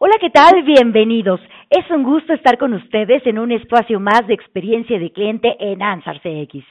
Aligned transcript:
Hola, 0.00 0.14
¿qué 0.20 0.30
tal? 0.30 0.62
Bienvenidos. 0.62 1.40
Es 1.68 1.90
un 1.90 2.04
gusto 2.04 2.32
estar 2.32 2.56
con 2.56 2.72
ustedes 2.72 3.26
en 3.26 3.36
un 3.36 3.50
espacio 3.50 3.98
más 3.98 4.24
de 4.28 4.34
experiencia 4.34 4.96
de 4.96 5.10
cliente 5.10 5.56
en 5.58 5.82
Ansar 5.82 6.20
CX. 6.20 6.64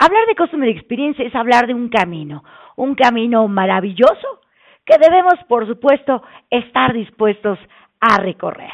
Hablar 0.00 0.26
de 0.26 0.34
Customer 0.34 0.68
Experience 0.68 1.24
es 1.24 1.32
hablar 1.36 1.68
de 1.68 1.74
un 1.74 1.88
camino, 1.88 2.42
un 2.74 2.96
camino 2.96 3.46
maravilloso 3.46 4.40
que 4.84 4.98
debemos, 4.98 5.34
por 5.46 5.68
supuesto, 5.68 6.24
estar 6.50 6.92
dispuestos 6.92 7.60
a 8.00 8.18
recorrer. 8.18 8.72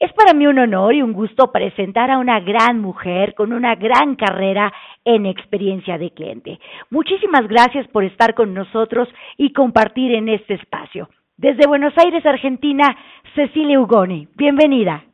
Es 0.00 0.12
para 0.14 0.34
mí 0.34 0.48
un 0.48 0.58
honor 0.58 0.94
y 0.94 1.02
un 1.02 1.12
gusto 1.12 1.52
presentar 1.52 2.10
a 2.10 2.18
una 2.18 2.40
gran 2.40 2.80
mujer 2.80 3.36
con 3.36 3.52
una 3.52 3.76
gran 3.76 4.16
carrera 4.16 4.72
en 5.04 5.24
experiencia 5.24 5.98
de 5.98 6.10
cliente. 6.10 6.58
Muchísimas 6.90 7.46
gracias 7.46 7.86
por 7.86 8.02
estar 8.02 8.34
con 8.34 8.54
nosotros 8.54 9.08
y 9.36 9.52
compartir 9.52 10.16
en 10.16 10.30
este 10.30 10.54
espacio. 10.54 11.08
Desde 11.36 11.66
Buenos 11.66 11.92
Aires, 11.98 12.24
Argentina, 12.24 12.96
Cecilia 13.34 13.78
Ugoni. 13.78 14.26
Bienvenida. 14.36 15.04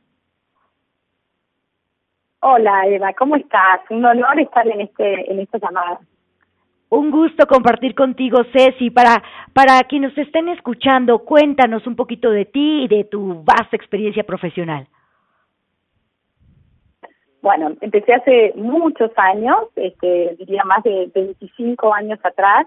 Hola 2.41 2.87
Eva, 2.87 3.13
¿cómo 3.15 3.35
estás? 3.37 3.81
Un 3.91 4.05
honor 4.05 4.39
estar 4.39 4.67
en 4.67 4.83
este 4.83 5.33
en 5.33 5.41
esta 5.41 5.59
llamada. 5.59 6.01
Un 6.91 7.11
gusto 7.11 7.47
compartir 7.47 7.95
contigo, 7.95 8.39
Ceci. 8.53 8.91
Para, 8.91 9.23
para 9.53 9.83
quienes 9.85 10.17
estén 10.17 10.49
escuchando, 10.49 11.21
cuéntanos 11.21 11.87
un 11.87 11.97
poquito 11.97 12.31
de 12.31 12.45
ti 12.45 12.85
y 12.85 12.89
de 12.89 13.05
tu 13.05 13.43
vasta 13.43 13.75
experiencia 13.77 14.25
profesional. 14.25 14.87
Bueno, 17.41 17.73
empecé 17.81 18.15
hace 18.15 18.53
muchos 18.57 19.11
años, 19.17 19.57
este, 19.75 20.37
diría 20.39 20.65
más 20.65 20.85
de 20.85 21.11
25 21.15 21.95
años 21.95 22.21
atrás, 22.23 22.67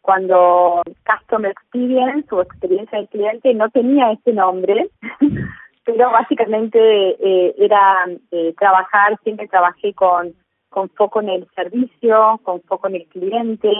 cuando 0.00 0.82
Customer 1.04 1.50
Experience 1.50 2.34
o 2.34 2.42
experiencia 2.42 2.98
del 2.98 3.08
cliente 3.08 3.54
no 3.54 3.68
tenía 3.70 4.12
ese 4.12 4.32
nombre, 4.32 4.90
pero 5.84 6.10
básicamente 6.10 6.78
eh, 6.78 7.54
era 7.58 8.06
eh, 8.30 8.54
trabajar, 8.58 9.18
siempre 9.22 9.48
trabajé 9.48 9.94
con, 9.94 10.34
con 10.68 10.88
foco 10.90 11.20
en 11.20 11.30
el 11.30 11.48
servicio, 11.54 12.40
con 12.42 12.60
foco 12.62 12.88
en 12.88 12.96
el 12.96 13.06
cliente. 13.06 13.70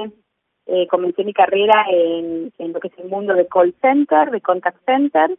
Eh, 0.66 0.86
comencé 0.88 1.24
mi 1.24 1.32
carrera 1.32 1.86
en, 1.90 2.52
lo 2.58 2.80
que 2.80 2.88
es 2.88 2.98
el 2.98 3.08
mundo 3.08 3.32
de 3.34 3.46
call 3.48 3.74
center, 3.80 4.30
de 4.30 4.40
contact 4.42 4.84
center, 4.84 5.38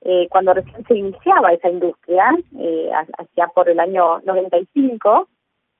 eh, 0.00 0.26
cuando 0.28 0.52
recién 0.52 0.84
se 0.86 0.96
iniciaba 0.96 1.52
esa 1.52 1.70
industria, 1.70 2.36
eh, 2.58 2.90
hacia 2.92 3.46
por 3.48 3.68
el 3.68 3.78
año 3.78 4.20
95, 4.20 5.28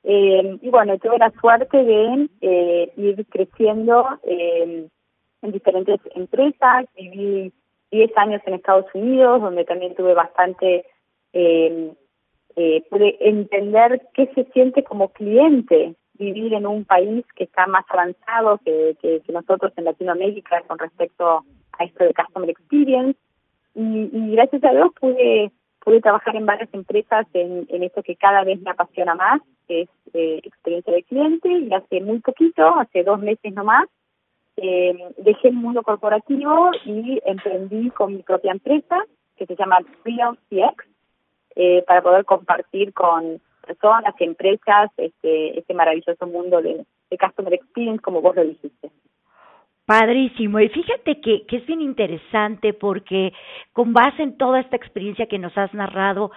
eh, 0.07 0.59
y 0.61 0.69
bueno, 0.69 0.99
tuve 0.99 1.17
la 1.19 1.33
suerte 1.41 1.83
de 1.83 2.29
eh, 2.43 2.93
ir 2.97 3.27
creciendo 3.27 4.07
eh, 4.23 4.87
en 5.41 5.53
diferentes 5.53 5.99
empresas. 6.15 6.85
Viví 6.95 7.53
10 7.91 8.17
años 8.19 8.43
en 8.45 8.55
Estados 8.55 8.87
Unidos, 8.95 9.41
donde 9.41 9.65
también 9.65 9.95
tuve 9.95 10.13
bastante, 10.13 10.85
eh, 11.33 11.93
eh, 12.57 12.83
pude 12.91 13.17
entender 13.21 14.03
qué 14.13 14.31
se 14.35 14.45
siente 14.53 14.85
como 14.85 15.09
cliente 15.09 15.95
vivir 16.19 16.53
en 16.53 16.67
un 16.67 16.85
país 16.85 17.25
que 17.35 17.45
está 17.45 17.67
más 17.67 17.87
avanzado 17.89 18.59
que, 18.65 18.97
que, 19.01 19.21
que 19.21 19.33
nosotros 19.33 19.73
en 19.77 19.87
Latinoamérica 19.87 20.63
con 20.67 20.79
respecto 20.79 21.45
a 21.79 21.85
esto 21.85 22.05
de 22.05 22.13
Customer 22.13 22.51
Experience. 22.51 23.19
Y, 23.75 24.11
y 24.13 24.33
gracias 24.33 24.63
a 24.65 24.71
Dios 24.73 24.93
pude 25.01 25.51
pude 25.85 26.01
trabajar 26.01 26.35
en 26.35 26.47
varias 26.47 26.73
empresas 26.73 27.27
en, 27.35 27.67
en 27.69 27.83
esto 27.83 28.03
que 28.03 28.17
cada 28.17 28.43
vez 28.43 28.61
me 28.61 28.71
apasiona 28.71 29.15
más, 29.15 29.41
que 29.69 29.83
es 29.83 29.89
eh, 30.15 30.41
experiencia 30.43 30.93
de 30.93 31.03
cliente, 31.05 31.49
y 31.49 31.73
hace 31.73 32.01
muy 32.01 32.21
poquito, 32.21 32.67
hace 32.77 33.05
dos 33.05 33.21
meses 33.21 33.53
nomás, 33.53 33.89
eh, 34.57 34.97
dejé 35.19 35.49
el 35.49 35.55
mundo 35.55 35.83
corporativo 35.83 36.71
y 36.85 37.21
emprendí 37.27 37.91
con 37.91 38.15
mi 38.15 38.23
propia 38.23 38.53
empresa, 38.53 39.05
que 39.37 39.47
se 39.47 39.57
llama 39.57 39.79
Real 40.05 40.39
CX, 40.49 40.87
eh, 41.57 41.85
para 41.87 42.03
poder 42.03 42.25
compartir 42.25 42.93
con 42.93 43.41
personas 43.67 44.15
empresas 44.21 44.91
este, 44.97 45.59
este 45.59 45.75
maravilloso 45.75 46.27
mundo 46.27 46.61
de, 46.63 46.85
de 47.11 47.19
Customer 47.19 47.53
Experience, 47.53 48.03
como 48.03 48.21
vos 48.21 48.37
lo 48.37 48.45
dijiste. 48.45 48.91
Padrísimo. 49.87 50.61
Y 50.61 50.69
fíjate 50.71 51.21
que, 51.21 51.45
que 51.47 51.57
es 51.57 51.67
bien 51.67 51.83
interesante 51.83 52.73
porque 52.73 53.33
con 53.73 53.93
base 53.93 54.23
en 54.23 54.39
toda 54.39 54.61
esta 54.61 54.77
experiencia 54.77 55.27
que 55.27 55.39
nos 55.39 55.57
has 55.59 55.75
narrado, 55.75 56.31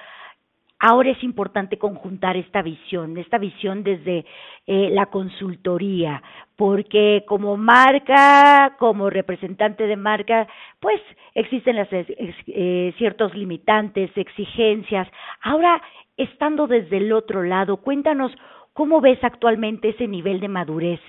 ahora 0.80 1.12
es 1.12 1.24
importante 1.24 1.78
conjuntar 1.78 2.35
esta 2.38 2.62
visión, 2.62 3.18
esta 3.18 3.38
visión 3.38 3.84
desde 3.84 4.25
eh, 4.68 4.90
la 4.91 5.08
consultoría, 5.08 6.22
porque 6.56 7.24
como 7.25 7.58
marca, 7.58 8.75
como 8.80 9.09
representante 9.09 9.88
de 9.88 9.96
marca, 9.96 10.47
pues 10.79 11.02
existen 11.34 11.78
las, 11.78 11.88
eh, 11.91 12.94
ciertos 12.97 13.34
limitantes, 13.34 14.12
exigencias. 14.16 15.08
Ahora, 15.41 15.81
estando 16.18 16.68
desde 16.68 16.97
el 16.97 17.14
otro 17.14 17.44
lado, 17.44 17.78
cuéntanos 17.78 18.31
cómo 18.74 19.02
ves 19.02 19.24
actualmente 19.24 19.90
ese 19.90 20.08
nivel 20.08 20.40
de 20.40 20.47
madurez 20.50 21.00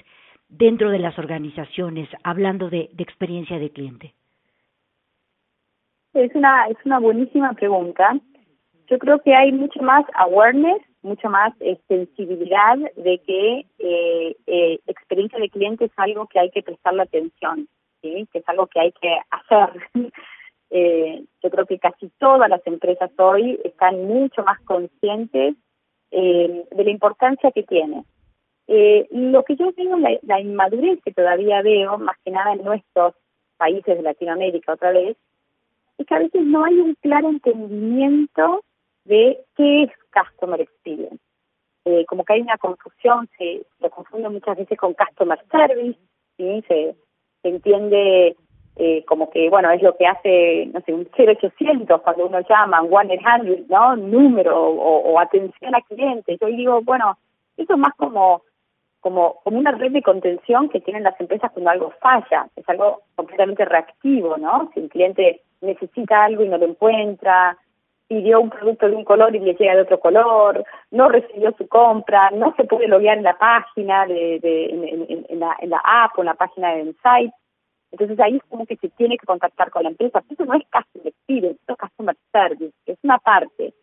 dentro 0.49 0.91
de 0.91 0.99
las 0.99 1.19
organizaciones, 1.19 2.09
hablando 2.25 2.71
de, 2.71 2.91
de 2.93 3.03
experiencia 3.03 3.59
de 3.59 3.71
cliente? 3.71 4.15
Es 6.15 6.35
una, 6.35 6.67
es 6.69 6.77
una 6.85 6.99
buenísima 6.99 7.53
pregunta. 7.53 8.19
Yo 8.89 8.99
creo 8.99 9.21
que 9.21 9.35
hay 9.35 9.53
mucho 9.53 9.83
más 9.83 10.05
awareness, 10.15 10.81
mucho 11.03 11.29
más 11.29 11.53
eh, 11.61 11.79
sensibilidad 11.87 12.77
de 12.97 13.19
que 13.19 13.67
eh, 13.79 14.37
eh, 14.47 14.81
experiencia 14.87 15.39
de 15.39 15.51
cliente 15.51 15.85
es 15.85 15.93
algo 15.97 16.27
que 16.27 16.41
hay 16.41 16.51
que 16.51 16.63
prestarle 16.63 17.03
atención, 17.03 17.69
¿sí? 18.03 18.27
que 18.33 18.39
es 18.39 18.49
algo 18.49 18.67
que 18.67 18.81
hay 18.81 18.93
que 18.93 19.17
hacer. 19.31 19.83
eh, 20.71 21.25
yo 21.43 21.51
creo 21.51 21.67
que 21.67 21.79
casi 21.79 22.11
todas 22.19 22.49
las 22.49 22.67
empresas 22.67 23.11
hoy 23.19 23.61
están 23.65 24.05
mucho 24.05 24.43
más 24.43 24.61
conscientes 24.61 25.55
eh, 26.11 26.65
de 26.71 26.85
la 26.85 26.91
importancia 26.91 27.51
que 27.53 27.63
tiene. 27.63 28.05
Eh, 28.71 29.09
lo 29.11 29.43
que 29.45 29.57
yo 29.57 29.73
veo, 29.75 29.97
la, 29.97 30.41
inmadurez 30.41 31.01
que 31.03 31.13
todavía 31.13 31.63
veo, 31.63 31.97
más 31.97 32.17
que 32.23 32.31
nada 32.31 32.53
en 32.53 32.63
nuestros 32.63 33.15
países 33.57 33.97
de 33.97 34.03
Latinoamérica 34.03 34.75
otra 34.75 34.93
vez, 34.93 35.17
es 35.97 36.07
que 36.07 36.15
a 36.15 36.19
veces 36.19 36.43
no 36.45 36.65
hay 36.65 36.79
un 36.79 36.95
claro 36.97 37.31
entendimiento 37.31 38.63
de 39.05 39.41
qué 39.57 39.85
es 39.85 39.91
Customer 40.13 40.61
Experience. 40.61 41.19
Eh, 41.87 42.05
como 42.07 42.25
que 42.25 42.35
hay 42.35 42.43
una 42.43 42.59
confusión, 42.59 43.27
se 43.39 43.65
lo 43.81 43.89
confunde 43.89 44.29
muchas 44.29 44.59
veces 44.59 44.79
con 44.79 44.93
Customer 44.93 45.41
Service, 45.51 45.99
¿sí? 46.37 46.63
se, 46.69 46.95
se 47.41 47.49
entiende 47.49 48.37
eh, 48.77 49.03
como 49.07 49.31
que, 49.31 49.49
bueno, 49.49 49.71
es 49.71 49.81
lo 49.81 49.97
que 49.97 50.07
hace, 50.07 50.67
no 50.75 50.83
sé, 50.83 50.93
un 50.93 51.09
0800 51.17 52.03
cuando 52.03 52.27
uno 52.27 52.41
llama, 52.47 52.83
un 52.83 52.91
100, 52.91 53.67
¿no? 53.69 53.97
Número 53.97 54.63
o, 54.63 55.11
o 55.11 55.19
atención 55.19 55.75
a 55.75 55.81
clientes. 55.81 56.39
Yo 56.39 56.49
digo, 56.49 56.83
bueno, 56.83 57.19
eso 57.57 57.73
es 57.73 57.79
más 57.79 57.95
como 57.97 58.43
como, 59.01 59.41
como 59.45 59.59
una 59.59 59.73
red 59.73 59.93
de 59.93 60.03
contención 60.03 60.69
que 60.69 60.81
tienen 60.81 61.05
las 61.05 61.19
empresas 61.21 61.53
cuando 61.53 61.71
algo 61.71 61.93
falla, 62.01 62.49
es 62.57 62.69
algo 62.69 63.03
completamente 63.15 63.65
reactivo, 63.65 64.37
¿no? 64.37 64.71
Si 64.75 64.81
un 64.81 64.89
cliente 64.89 65.43
necesita 65.61 66.25
algo 66.25 66.43
y 66.43 66.49
no 66.49 66.59
lo 66.59 66.67
encuentra, 66.67 67.57
pidió 68.09 68.41
un 68.41 68.51
producto 68.51 68.89
de 68.89 68.97
un 68.97 69.05
color 69.05 69.37
y 69.37 69.39
le 69.39 69.55
llega 69.55 69.75
de 69.75 69.83
otro 69.83 70.01
color, 70.01 70.65
no 70.91 71.09
recibió 71.09 71.55
su 71.59 71.69
compra, 71.69 72.31
no 72.31 72.55
se 72.57 72.65
puede 72.65 72.89
loguear 72.89 73.19
en 73.19 73.25
la 73.25 73.37
página 73.39 74.07
de, 74.07 74.41
de 74.41 74.67
en, 74.67 74.85
en, 74.85 75.27
en, 75.29 75.41
la, 75.41 75.57
en 75.61 75.71
la 75.71 75.81
app 75.85 76.19
o 76.19 76.23
en 76.23 76.27
la 76.27 76.35
página 76.35 76.75
del 76.75 76.97
site. 76.97 77.35
Entonces 77.93 78.19
ahí 78.21 78.37
es 78.37 78.43
como 78.49 78.67
que 78.67 78.77
se 78.77 78.89
tiene 78.91 79.17
que 79.17 79.27
contactar 79.27 79.71
con 79.71 79.83
la 79.83 79.91
empresa. 79.91 80.23
Eso 80.29 80.45
no 80.45 80.55
es 80.55 80.63
customer 80.71 81.07
experience, 81.07 81.61
es 81.67 81.77
customer 81.77 82.17
service, 82.33 82.75
es 82.87 82.99
una 83.03 83.19
parte. 83.19 83.75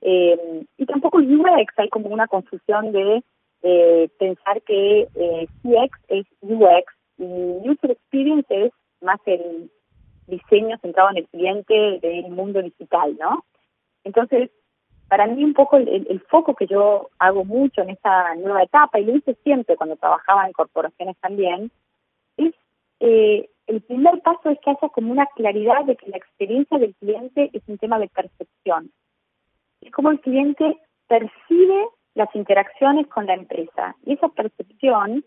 Eh, 0.00 0.64
y 0.78 0.86
tampoco 0.86 1.18
UX, 1.18 1.78
hay 1.78 1.88
como 1.90 2.08
una 2.08 2.26
confusión 2.26 2.92
de 2.92 3.22
eh, 3.62 4.08
pensar 4.18 4.62
que 4.62 5.08
eh, 5.14 5.46
CX 5.62 5.98
es 6.08 6.26
UX 6.40 6.92
y 7.18 7.68
User 7.68 7.90
Experience 7.90 8.46
es 8.48 8.72
más 9.00 9.20
el 9.26 9.70
diseño 10.26 10.78
centrado 10.78 11.10
en 11.10 11.18
el 11.18 11.28
cliente 11.28 11.98
del 12.00 12.30
mundo 12.30 12.62
digital, 12.62 13.16
¿no? 13.18 13.44
Entonces, 14.04 14.50
para 15.08 15.26
mí 15.26 15.44
un 15.44 15.54
poco 15.54 15.76
el, 15.76 16.06
el, 16.08 16.20
foco 16.20 16.54
que 16.54 16.66
yo 16.66 17.10
hago 17.18 17.44
mucho 17.44 17.82
en 17.82 17.90
esta 17.90 18.34
nueva 18.36 18.62
etapa, 18.62 19.00
y 19.00 19.04
lo 19.04 19.16
hice 19.16 19.34
siempre 19.42 19.76
cuando 19.76 19.96
trabajaba 19.96 20.46
en 20.46 20.52
corporaciones 20.52 21.16
también, 21.18 21.70
es 22.36 22.54
eh, 23.00 23.48
el 23.66 23.80
primer 23.82 24.20
paso 24.22 24.50
es 24.50 24.58
que 24.60 24.70
haya 24.70 24.88
como 24.88 25.12
una 25.12 25.26
claridad 25.34 25.84
de 25.84 25.96
que 25.96 26.10
la 26.10 26.16
experiencia 26.16 26.78
del 26.78 26.94
cliente 26.96 27.50
es 27.52 27.62
un 27.66 27.78
tema 27.78 27.98
de 27.98 28.08
percepción. 28.08 28.90
Es 29.80 29.92
como 29.92 30.10
el 30.10 30.20
cliente 30.20 30.78
percibe 31.08 31.88
las 32.14 32.34
interacciones 32.34 33.06
con 33.08 33.26
la 33.26 33.34
empresa. 33.34 33.96
Y 34.04 34.14
esa 34.14 34.28
percepción 34.28 35.24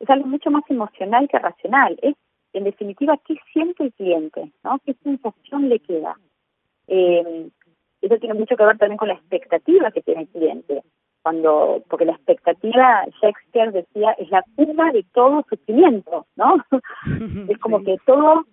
es 0.00 0.10
algo 0.10 0.26
mucho 0.26 0.50
más 0.50 0.64
emocional 0.68 1.28
que 1.28 1.38
racional. 1.38 1.98
Es, 2.02 2.14
en 2.52 2.64
definitiva, 2.64 3.18
qué 3.26 3.36
siente 3.52 3.84
el 3.84 3.92
cliente, 3.92 4.52
¿no? 4.64 4.78
¿Qué 4.84 4.94
sensación 5.02 5.68
le 5.68 5.78
queda? 5.80 6.16
Eh, 6.88 7.48
eso 8.00 8.16
tiene 8.18 8.34
mucho 8.34 8.56
que 8.56 8.64
ver 8.64 8.78
también 8.78 8.98
con 8.98 9.08
la 9.08 9.14
expectativa 9.14 9.90
que 9.90 10.02
tiene 10.02 10.22
el 10.22 10.28
cliente. 10.28 10.82
Cuando, 11.22 11.82
porque 11.88 12.04
la 12.04 12.12
expectativa, 12.12 13.04
Shakespeare 13.20 13.72
decía, 13.72 14.12
es 14.12 14.30
la 14.30 14.44
curva 14.54 14.92
de 14.92 15.04
todo 15.12 15.44
sufrimiento, 15.48 16.26
¿no? 16.36 16.64
es 17.48 17.58
como 17.58 17.82
que 17.82 17.96
todo, 18.06 18.44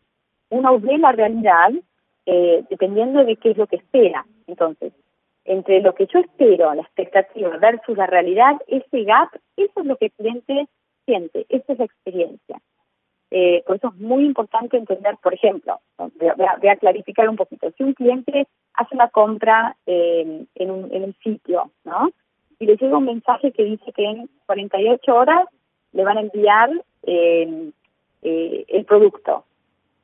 uno 0.49 0.79
ve 0.79 0.97
la 0.97 1.11
realidad 1.11 1.71
eh, 2.25 2.63
dependiendo 2.69 3.23
de 3.23 3.35
qué 3.35 3.51
es 3.51 3.57
lo 3.57 3.67
que 3.67 3.75
espera. 3.75 4.25
Entonces, 4.47 4.93
entre 5.45 5.81
lo 5.81 5.93
que 5.93 6.07
yo 6.07 6.19
espero, 6.19 6.73
la 6.73 6.81
expectativa 6.81 7.49
versus 7.57 7.97
la 7.97 8.07
realidad, 8.07 8.55
ese 8.67 9.03
gap, 9.03 9.29
eso 9.57 9.73
es 9.75 9.85
lo 9.85 9.97
que 9.97 10.05
el 10.05 10.11
cliente 10.13 10.67
siente, 11.05 11.45
esa 11.49 11.73
es 11.73 11.79
la 11.79 11.85
experiencia. 11.85 12.61
Eh, 13.31 13.63
por 13.65 13.77
eso 13.77 13.87
es 13.87 13.95
muy 13.95 14.25
importante 14.25 14.77
entender, 14.77 15.17
por 15.21 15.33
ejemplo, 15.33 15.79
voy 15.97 16.69
a, 16.69 16.75
clarificar 16.75 17.27
un 17.27 17.35
poquito, 17.35 17.71
si 17.77 17.83
un 17.83 17.93
cliente 17.93 18.47
hace 18.75 18.95
una 18.95 19.09
compra 19.09 19.75
eh, 19.85 20.45
en, 20.55 20.71
un, 20.71 20.93
en 20.93 21.03
un 21.03 21.15
sitio, 21.23 21.71
¿no? 21.83 22.11
Y 22.59 22.65
le 22.65 22.77
llega 22.77 22.97
un 22.97 23.05
mensaje 23.05 23.51
que 23.51 23.63
dice 23.63 23.91
que 23.91 24.05
en 24.05 24.29
48 24.45 25.15
horas 25.15 25.47
le 25.91 26.03
van 26.03 26.17
a 26.17 26.21
enviar 26.21 26.69
eh, 27.03 27.71
eh, 28.21 28.65
el 28.67 28.85
producto. 28.85 29.45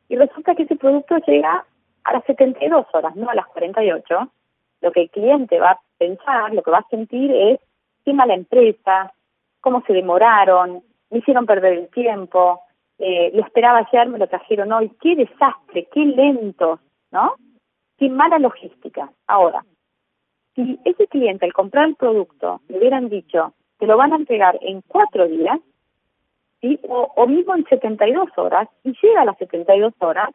Y 0.08 0.16
resulta 0.16 0.56
que 0.56 0.64
ese 0.64 0.76
producto 0.76 1.18
llega 1.28 1.66
a 2.04 2.14
las 2.14 2.24
72 2.26 2.86
horas, 2.94 3.16
no 3.16 3.30
a 3.30 3.36
las 3.36 3.48
48. 3.48 4.32
Lo 4.82 4.92
que 4.92 5.02
el 5.02 5.10
cliente 5.10 5.60
va 5.60 5.72
a 5.72 5.80
pensar, 5.98 6.54
lo 6.54 6.64
que 6.64 6.72
va 6.72 6.80
a 6.80 6.88
sentir 6.90 7.32
es 7.32 7.60
qué 8.06 8.14
mala 8.14 8.34
empresa, 8.34 9.14
cómo 9.62 9.84
se 9.86 9.94
demoraron, 9.94 10.84
me 11.10 11.20
hicieron 11.20 11.46
perder 11.46 11.74
el 11.74 11.90
tiempo, 11.90 12.62
eh, 12.98 13.32
lo 13.34 13.44
esperaba 13.44 13.80
ayer, 13.80 14.08
me 14.08 14.18
lo 14.18 14.28
trajeron 14.28 14.72
hoy, 14.72 14.92
qué 15.02 15.16
desastre, 15.16 15.88
qué 15.92 16.06
lento, 16.06 16.80
¿no? 17.12 17.34
Qué 17.98 18.10
mala 18.10 18.40
logística. 18.40 19.12
Ahora, 19.28 19.64
si 20.56 20.80
ese 20.86 21.08
cliente 21.08 21.46
al 21.46 21.54
comprar 21.54 21.88
el 21.88 21.96
producto 21.96 22.62
le 22.68 22.78
hubieran 22.78 23.10
dicho, 23.10 23.54
te 23.78 23.88
lo 23.88 23.98
van 23.98 24.14
a 24.14 24.18
entregar 24.18 24.58
en 24.62 24.82
cuatro 24.82 25.28
días, 25.28 25.60
¿sí? 26.62 26.80
o, 26.88 27.12
o 27.16 27.28
mismo 27.28 27.56
en 27.56 27.66
72 27.66 28.30
horas, 28.38 28.68
y 28.84 28.94
llega 29.02 29.22
a 29.22 29.26
las 29.26 29.38
72 29.38 29.94
horas, 30.00 30.30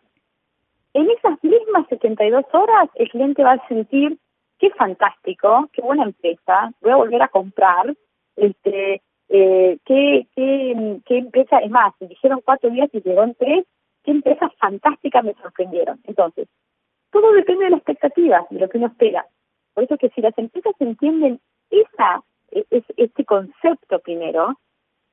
en 0.94 1.10
esas 1.10 1.42
mismas 1.42 1.86
72 1.88 2.44
horas 2.52 2.88
el 2.94 3.10
cliente 3.10 3.42
va 3.42 3.52
a 3.52 3.68
sentir, 3.68 4.16
qué 4.58 4.70
fantástico, 4.70 5.68
qué 5.72 5.82
buena 5.82 6.04
empresa, 6.04 6.72
voy 6.80 6.92
a 6.92 6.96
volver 6.96 7.22
a 7.22 7.28
comprar, 7.28 7.94
este 8.36 9.02
eh, 9.28 9.78
¿qué, 9.84 10.26
qué, 10.34 11.00
qué 11.06 11.18
empresa, 11.18 11.58
es 11.58 11.70
más, 11.70 11.94
me 12.00 12.08
dijeron 12.08 12.40
cuatro 12.44 12.70
días 12.70 12.90
y 12.92 13.00
llegó 13.00 13.22
en 13.22 13.34
tres, 13.34 13.64
qué 14.02 14.10
empresas 14.10 14.52
fantásticas 14.58 15.24
me 15.24 15.34
sorprendieron. 15.34 16.00
Entonces, 16.04 16.48
todo 17.10 17.32
depende 17.32 17.64
de 17.64 17.70
la 17.70 17.76
expectativa, 17.78 18.46
de 18.50 18.60
lo 18.60 18.68
que 18.68 18.78
uno 18.78 18.88
espera. 18.88 19.26
Por 19.72 19.84
eso 19.84 19.96
que 19.96 20.10
si 20.10 20.20
las 20.20 20.36
empresas 20.38 20.74
entienden 20.78 21.40
esa, 21.70 22.22
e, 22.50 22.64
es, 22.70 22.84
este 22.96 23.24
concepto 23.24 23.98
primero, 24.00 24.58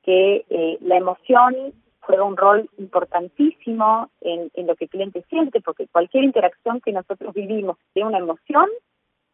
que 0.04 0.46
eh, 0.50 0.78
la 0.82 0.98
emoción 0.98 1.74
juega 2.02 2.24
un 2.24 2.36
rol 2.36 2.70
importantísimo 2.78 4.10
en, 4.22 4.50
en 4.56 4.68
lo 4.68 4.76
que 4.76 4.86
el 4.86 4.90
cliente 4.90 5.24
siente, 5.30 5.62
porque 5.62 5.88
cualquier 5.88 6.24
interacción 6.24 6.82
que 6.82 6.92
nosotros 6.92 7.34
vivimos 7.34 7.78
de 7.96 8.04
una 8.04 8.18
emoción, 8.18 8.68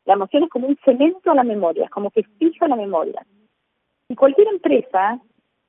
la 0.07 0.13
emoción 0.13 0.43
es 0.43 0.49
como 0.49 0.67
un 0.67 0.77
cemento 0.85 1.31
a 1.31 1.35
la 1.35 1.43
memoria, 1.43 1.83
es 1.83 1.91
como 1.91 2.09
que 2.11 2.23
fija 2.39 2.65
la 2.69 2.77
memoria. 2.77 3.25
Y 4.07 4.15
cualquier 4.15 4.47
empresa, 4.47 5.19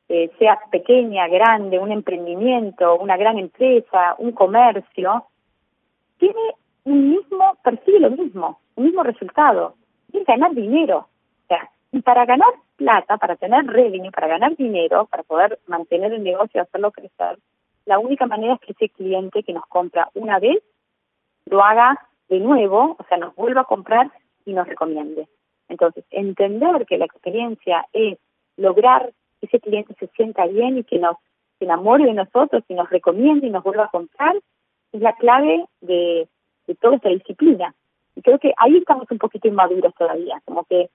eh, 0.08 0.30
sea 0.38 0.60
pequeña, 0.70 1.26
grande, 1.26 1.80
un 1.80 1.90
emprendimiento, 1.90 2.96
una 2.98 3.16
gran 3.16 3.36
empresa, 3.36 4.14
un 4.18 4.30
comercio, 4.30 5.24
tiene 6.18 6.54
un 6.84 7.10
mismo, 7.10 7.58
persigue 7.64 7.98
lo 7.98 8.10
mismo, 8.10 8.60
un 8.76 8.84
mismo 8.84 9.02
resultado, 9.02 9.74
es 10.12 10.24
ganar 10.24 10.54
dinero. 10.54 10.98
O 10.98 11.46
sea, 11.48 11.68
y 11.90 12.00
para 12.00 12.24
ganar 12.24 12.50
plata, 12.76 13.16
para 13.16 13.34
tener 13.34 13.66
revenue, 13.66 14.12
para 14.12 14.28
ganar 14.28 14.54
dinero, 14.54 15.06
para 15.06 15.24
poder 15.24 15.58
mantener 15.66 16.12
el 16.12 16.22
negocio 16.22 16.60
y 16.60 16.60
hacerlo 16.60 16.92
crecer, 16.92 17.38
la 17.86 17.98
única 17.98 18.26
manera 18.26 18.54
es 18.54 18.60
que 18.60 18.72
ese 18.72 18.88
cliente 18.90 19.42
que 19.42 19.52
nos 19.52 19.66
compra 19.66 20.10
una 20.14 20.38
vez 20.38 20.62
lo 21.46 21.64
haga 21.64 21.98
de 22.28 22.38
nuevo, 22.38 22.94
o 22.96 23.04
sea, 23.08 23.18
nos 23.18 23.34
vuelva 23.34 23.62
a 23.62 23.64
comprar 23.64 24.12
y 24.48 24.54
nos 24.54 24.66
recomiende. 24.66 25.28
Entonces, 25.68 26.04
entender 26.10 26.86
que 26.86 26.96
la 26.96 27.04
experiencia 27.04 27.86
es 27.92 28.18
lograr 28.56 29.12
que 29.40 29.46
ese 29.46 29.60
cliente 29.60 29.94
se 30.00 30.06
sienta 30.08 30.46
bien 30.46 30.78
y 30.78 30.84
que 30.84 30.98
nos 30.98 31.16
se 31.58 31.64
enamore 31.64 32.04
de 32.04 32.14
nosotros 32.14 32.62
y 32.68 32.74
nos 32.74 32.88
recomiende 32.88 33.48
y 33.48 33.50
nos 33.50 33.64
vuelva 33.64 33.86
a 33.86 33.90
comprar, 33.90 34.36
es 34.92 35.00
la 35.00 35.12
clave 35.14 35.66
de, 35.80 36.28
de 36.68 36.74
toda 36.76 36.94
esta 36.94 37.08
disciplina. 37.08 37.74
Y 38.14 38.22
creo 38.22 38.38
que 38.38 38.54
ahí 38.56 38.76
estamos 38.76 39.10
un 39.10 39.18
poquito 39.18 39.48
inmaduros 39.48 39.92
todavía, 39.96 40.40
como 40.44 40.64
que 40.64 40.88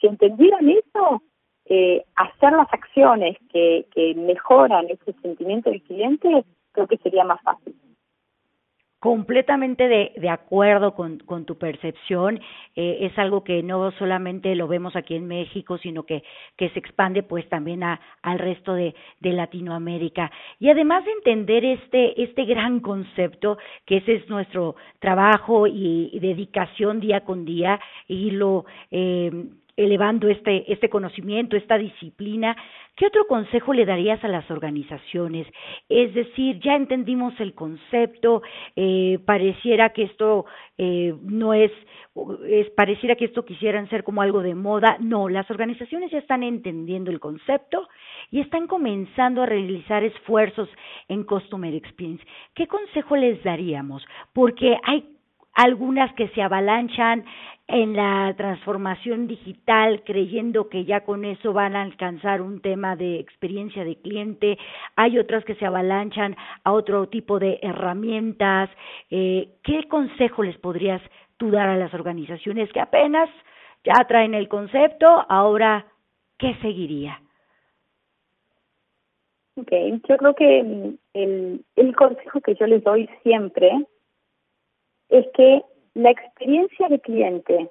si 0.00 0.08
entendieran 0.08 0.68
eso, 0.68 1.22
eh, 1.66 2.04
hacer 2.16 2.52
las 2.52 2.72
acciones 2.72 3.36
que, 3.52 3.86
que 3.94 4.14
mejoran 4.16 4.86
ese 4.90 5.12
sentimiento 5.22 5.70
del 5.70 5.82
cliente, 5.82 6.44
creo 6.72 6.88
que 6.88 6.98
sería 6.98 7.24
más 7.24 7.40
fácil 7.42 7.74
completamente 9.00 9.86
de, 9.86 10.12
de 10.16 10.28
acuerdo 10.28 10.94
con, 10.94 11.18
con, 11.20 11.44
tu 11.44 11.56
percepción. 11.56 12.40
Eh, 12.74 12.98
es 13.02 13.18
algo 13.18 13.44
que 13.44 13.62
no 13.62 13.90
solamente 13.92 14.54
lo 14.54 14.66
vemos 14.66 14.96
aquí 14.96 15.14
en 15.14 15.26
México, 15.26 15.78
sino 15.78 16.04
que, 16.04 16.22
se 16.58 16.78
expande 16.78 17.22
pues 17.22 17.48
también 17.48 17.82
a, 17.84 18.00
al 18.22 18.38
resto 18.38 18.74
de, 18.74 18.94
de 19.20 19.32
Latinoamérica. 19.32 20.30
Y 20.58 20.68
además 20.70 21.04
de 21.04 21.12
entender 21.12 21.64
este, 21.64 22.20
este 22.22 22.44
gran 22.44 22.80
concepto, 22.80 23.58
que 23.86 23.98
ese 23.98 24.16
es 24.16 24.28
nuestro 24.28 24.74
trabajo 24.98 25.66
y, 25.66 26.10
y 26.12 26.18
dedicación 26.18 27.00
día 27.00 27.20
con 27.20 27.44
día, 27.44 27.80
y 28.08 28.32
lo 28.32 28.64
eh, 28.90 29.30
elevando 29.78 30.28
este, 30.28 30.70
este 30.70 30.88
conocimiento, 30.88 31.56
esta 31.56 31.78
disciplina, 31.78 32.56
¿qué 32.96 33.06
otro 33.06 33.28
consejo 33.28 33.72
le 33.72 33.86
darías 33.86 34.22
a 34.24 34.28
las 34.28 34.50
organizaciones? 34.50 35.46
Es 35.88 36.12
decir, 36.14 36.58
ya 36.58 36.74
entendimos 36.74 37.32
el 37.38 37.54
concepto, 37.54 38.42
eh, 38.74 39.20
pareciera 39.24 39.90
que 39.90 40.02
esto 40.02 40.46
eh, 40.78 41.14
no 41.22 41.54
es, 41.54 41.70
es, 42.48 42.68
pareciera 42.70 43.14
que 43.14 43.26
esto 43.26 43.44
quisieran 43.44 43.88
ser 43.88 44.02
como 44.02 44.20
algo 44.20 44.42
de 44.42 44.56
moda. 44.56 44.96
No, 44.98 45.28
las 45.28 45.48
organizaciones 45.48 46.10
ya 46.10 46.18
están 46.18 46.42
entendiendo 46.42 47.12
el 47.12 47.20
concepto 47.20 47.88
y 48.32 48.40
están 48.40 48.66
comenzando 48.66 49.42
a 49.42 49.46
realizar 49.46 50.02
esfuerzos 50.02 50.68
en 51.06 51.22
Customer 51.22 51.72
Experience. 51.72 52.24
¿Qué 52.52 52.66
consejo 52.66 53.14
les 53.14 53.40
daríamos? 53.44 54.04
Porque 54.32 54.76
hay 54.82 55.04
algunas 55.54 56.12
que 56.14 56.28
se 56.28 56.42
avalanchan 56.42 57.24
en 57.68 57.94
la 57.94 58.34
transformación 58.34 59.26
digital 59.26 60.02
creyendo 60.04 60.70
que 60.70 60.86
ya 60.86 61.04
con 61.04 61.26
eso 61.26 61.52
van 61.52 61.76
a 61.76 61.82
alcanzar 61.82 62.40
un 62.40 62.60
tema 62.62 62.96
de 62.96 63.20
experiencia 63.20 63.84
de 63.84 63.96
cliente, 63.96 64.58
hay 64.96 65.18
otras 65.18 65.44
que 65.44 65.54
se 65.56 65.66
avalanchan 65.66 66.34
a 66.64 66.72
otro 66.72 67.08
tipo 67.08 67.38
de 67.38 67.58
herramientas. 67.60 68.70
Eh, 69.10 69.50
¿Qué 69.62 69.86
consejo 69.86 70.42
les 70.42 70.56
podrías 70.56 71.02
tú 71.36 71.50
dar 71.50 71.68
a 71.68 71.76
las 71.76 71.92
organizaciones 71.92 72.72
que 72.72 72.80
apenas 72.80 73.28
ya 73.84 74.02
traen 74.08 74.32
el 74.32 74.48
concepto? 74.48 75.26
Ahora, 75.28 75.86
¿qué 76.38 76.56
seguiría? 76.62 77.20
Ok, 79.56 79.72
yo 80.08 80.16
creo 80.16 80.34
que 80.34 80.96
el, 81.12 81.64
el 81.76 81.96
consejo 81.96 82.40
que 82.40 82.54
yo 82.54 82.66
les 82.66 82.82
doy 82.82 83.10
siempre 83.22 83.70
es 85.10 85.26
que 85.34 85.62
la 85.94 86.10
experiencia 86.10 86.88
de 86.88 87.00
cliente 87.00 87.70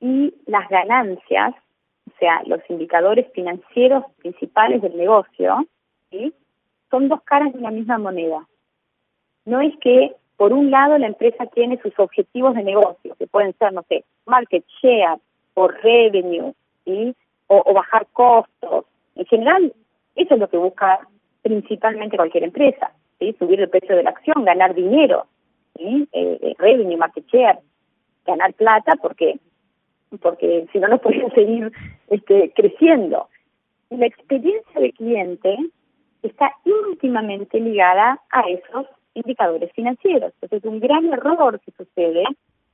y 0.00 0.34
las 0.46 0.68
ganancias, 0.68 1.54
o 2.08 2.18
sea, 2.18 2.42
los 2.46 2.60
indicadores 2.68 3.26
financieros 3.32 4.04
principales 4.18 4.82
del 4.82 4.96
negocio, 4.96 5.66
¿sí? 6.10 6.32
son 6.90 7.08
dos 7.08 7.22
caras 7.22 7.52
de 7.52 7.58
una 7.58 7.70
misma 7.70 7.98
moneda. 7.98 8.46
No 9.44 9.60
es 9.60 9.76
que, 9.78 10.14
por 10.36 10.52
un 10.52 10.70
lado, 10.70 10.98
la 10.98 11.06
empresa 11.06 11.46
tiene 11.46 11.80
sus 11.80 11.98
objetivos 11.98 12.54
de 12.54 12.62
negocio, 12.62 13.14
que 13.18 13.26
pueden 13.26 13.54
ser, 13.58 13.72
no 13.72 13.84
sé, 13.88 14.04
market 14.26 14.64
share 14.80 15.18
o 15.54 15.68
revenue, 15.68 16.52
¿sí? 16.84 17.14
o, 17.46 17.62
o 17.64 17.72
bajar 17.72 18.06
costos. 18.12 18.84
En 19.14 19.26
general, 19.26 19.72
eso 20.14 20.34
es 20.34 20.40
lo 20.40 20.48
que 20.48 20.56
busca 20.56 21.00
principalmente 21.42 22.16
cualquier 22.16 22.44
empresa, 22.44 22.92
¿sí? 23.18 23.34
subir 23.38 23.60
el 23.60 23.68
precio 23.68 23.96
de 23.96 24.02
la 24.02 24.10
acción, 24.10 24.44
ganar 24.44 24.74
dinero. 24.74 25.26
¿Sí? 25.76 26.08
Eh, 26.12 26.38
eh, 26.42 26.54
revenue, 26.58 26.96
market 26.96 27.26
share, 27.26 27.58
ganar 28.24 28.52
plata, 28.54 28.96
porque 28.96 29.38
porque 30.20 30.66
si 30.72 30.78
no, 30.78 30.88
no 30.88 30.98
podrían 31.02 31.30
seguir 31.32 31.72
este, 32.08 32.52
creciendo. 32.54 33.28
La 33.90 34.06
experiencia 34.06 34.80
del 34.80 34.92
cliente 34.94 35.56
está 36.22 36.50
íntimamente 36.64 37.60
ligada 37.60 38.20
a 38.30 38.40
esos 38.48 38.86
indicadores 39.14 39.72
financieros. 39.72 40.32
Entonces, 40.40 40.68
un 40.70 40.80
gran 40.80 41.06
error 41.12 41.60
que 41.60 41.72
sucede 41.72 42.24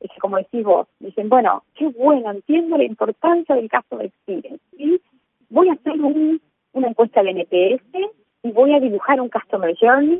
es 0.00 0.10
que, 0.10 0.20
como 0.20 0.38
decís 0.38 0.64
vos, 0.64 0.88
dicen, 0.98 1.28
bueno, 1.28 1.62
qué 1.74 1.88
bueno, 1.88 2.30
entiendo 2.30 2.76
la 2.76 2.84
importancia 2.84 3.54
del 3.54 3.68
caso 3.68 3.96
de 3.98 4.06
experience 4.06 4.62
y 4.76 5.00
voy 5.50 5.68
a 5.68 5.74
hacer 5.74 5.94
una 6.72 6.88
encuesta 6.88 7.22
de 7.22 7.30
NPS 7.30 8.10
y 8.42 8.50
voy 8.50 8.74
a 8.74 8.80
dibujar 8.80 9.20
un 9.20 9.28
customer 9.28 9.76
journey, 9.78 10.18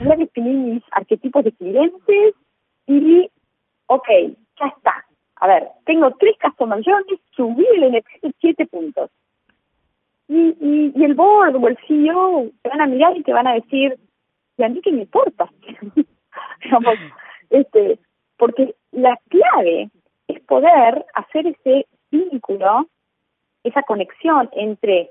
a 0.00 0.16
definir 0.16 0.54
mis 0.54 0.82
arquetipos 0.92 1.44
de 1.44 1.52
clientes 1.52 2.34
y, 2.86 3.30
ok, 3.86 4.08
ya 4.60 4.66
está. 4.66 5.04
A 5.36 5.46
ver, 5.46 5.68
tengo 5.84 6.10
tres 6.18 6.36
customer 6.42 6.82
journeys, 6.82 7.20
subí 7.32 7.66
el 7.76 7.84
NPS 7.84 8.34
siete 8.40 8.66
puntos. 8.66 9.10
Y, 10.28 10.56
y, 10.60 10.92
y 10.94 11.04
el 11.04 11.14
board 11.14 11.56
o 11.56 11.68
el 11.68 11.78
CEO 11.86 12.50
te 12.62 12.68
van 12.68 12.80
a 12.80 12.86
mirar 12.86 13.16
y 13.16 13.22
te 13.22 13.32
van 13.32 13.46
a 13.46 13.54
decir, 13.54 13.96
y 14.56 14.62
a 14.62 14.68
mí 14.68 14.80
qué 14.82 14.92
me 14.92 15.02
importa. 15.02 15.50
Digamos, 16.64 16.94
este, 17.50 17.98
porque 18.36 18.74
la 18.92 19.18
clave 19.28 19.90
es 20.28 20.40
poder 20.42 21.04
hacer 21.14 21.46
ese 21.46 21.86
vínculo, 22.10 22.86
esa 23.62 23.82
conexión 23.82 24.48
entre 24.52 25.10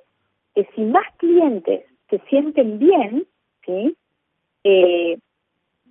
que 0.53 0.67
si 0.75 0.81
más 0.81 1.05
clientes 1.17 1.85
se 2.09 2.19
sienten 2.29 2.79
bien, 2.79 3.25
¿sí? 3.65 3.95
Eh, 4.65 5.17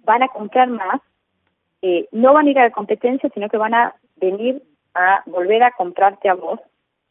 van 0.05 0.23
a 0.23 0.29
comprar 0.29 0.69
más, 0.69 1.01
eh, 1.81 2.07
no 2.13 2.35
van 2.35 2.47
a 2.47 2.51
ir 2.51 2.59
a 2.59 2.65
la 2.65 2.71
competencia, 2.71 3.31
sino 3.33 3.49
que 3.49 3.57
van 3.57 3.73
a 3.73 3.95
venir 4.17 4.63
a 4.95 5.23
volver 5.27 5.63
a 5.63 5.71
comprarte 5.71 6.29
a 6.29 6.35
vos 6.35 6.61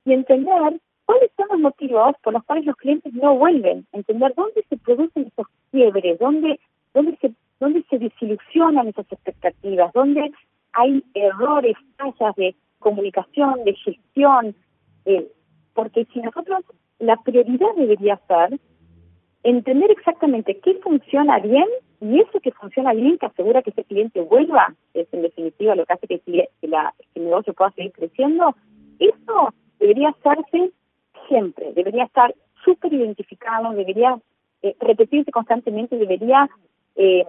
y 0.05 0.13
entender 0.13 0.79
cuáles 1.05 1.31
son 1.35 1.47
los 1.49 1.59
motivos 1.59 2.15
por 2.21 2.33
los 2.33 2.43
cuales 2.43 2.65
los 2.65 2.75
clientes 2.75 3.13
no 3.13 3.35
vuelven, 3.35 3.87
entender 3.93 4.33
dónde 4.35 4.63
se 4.69 4.77
producen 4.77 5.27
esos 5.27 5.47
quiebres, 5.71 6.19
dónde, 6.19 6.59
dónde 6.93 7.17
se 7.21 7.33
dónde 7.63 7.85
se 7.89 7.97
desilusionan 7.97 8.89
esas 8.89 9.09
expectativas, 9.09 9.93
dónde 9.93 10.31
hay 10.73 11.01
errores, 11.13 11.77
fallas 11.97 12.35
de 12.35 12.55
comunicación, 12.79 13.63
de 13.63 13.73
gestión, 13.75 14.55
eh, 15.05 15.31
porque 15.73 16.05
si 16.13 16.19
nosotros 16.19 16.65
la 16.99 17.15
prioridad 17.17 17.73
debería 17.77 18.19
ser 18.27 18.59
entender 19.43 19.91
exactamente 19.91 20.57
qué 20.59 20.75
funciona 20.75 21.39
bien 21.39 21.67
y 21.99 22.19
eso 22.19 22.39
que 22.39 22.51
funciona 22.51 22.93
bien 22.93 23.17
que 23.17 23.25
asegura 23.25 23.61
que 23.61 23.69
ese 23.69 23.83
cliente 23.83 24.21
vuelva, 24.21 24.73
es 24.93 25.07
en 25.13 25.21
definitiva 25.21 25.75
lo 25.75 25.85
que 25.85 25.93
hace 25.93 26.07
que, 26.07 26.49
la, 26.61 26.93
el 27.15 27.25
negocio 27.25 27.53
pueda 27.53 27.71
seguir 27.71 27.91
creciendo, 27.91 28.55
eso 28.99 29.53
debería 29.79 30.09
hacerse 30.09 30.71
siempre, 31.27 31.73
debería 31.73 32.05
estar 32.05 32.33
súper 32.63 32.93
identificado, 32.93 33.71
debería 33.71 34.17
eh, 34.61 34.75
repetirse 34.79 35.31
constantemente, 35.31 35.97
debería 35.97 36.49
eh, 36.95 37.25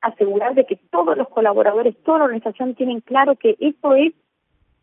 asegurar 0.00 0.54
de 0.54 0.64
que 0.64 0.76
todos 0.90 1.16
los 1.16 1.28
colaboradores, 1.28 1.96
toda 2.04 2.18
la 2.18 2.24
organización 2.24 2.74
tienen 2.74 3.00
claro 3.00 3.36
que 3.36 3.56
eso 3.58 3.94
es 3.94 4.12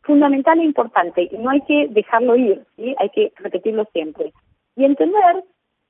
fundamental 0.04 0.60
e 0.60 0.64
importante 0.64 1.30
y 1.30 1.38
no 1.38 1.50
hay 1.50 1.62
que 1.62 1.88
dejarlo 1.90 2.36
ir, 2.36 2.66
hay 2.98 3.10
que 3.10 3.34
repetirlo 3.38 3.86
siempre. 3.94 4.32
Y 4.76 4.86
entender 4.86 5.44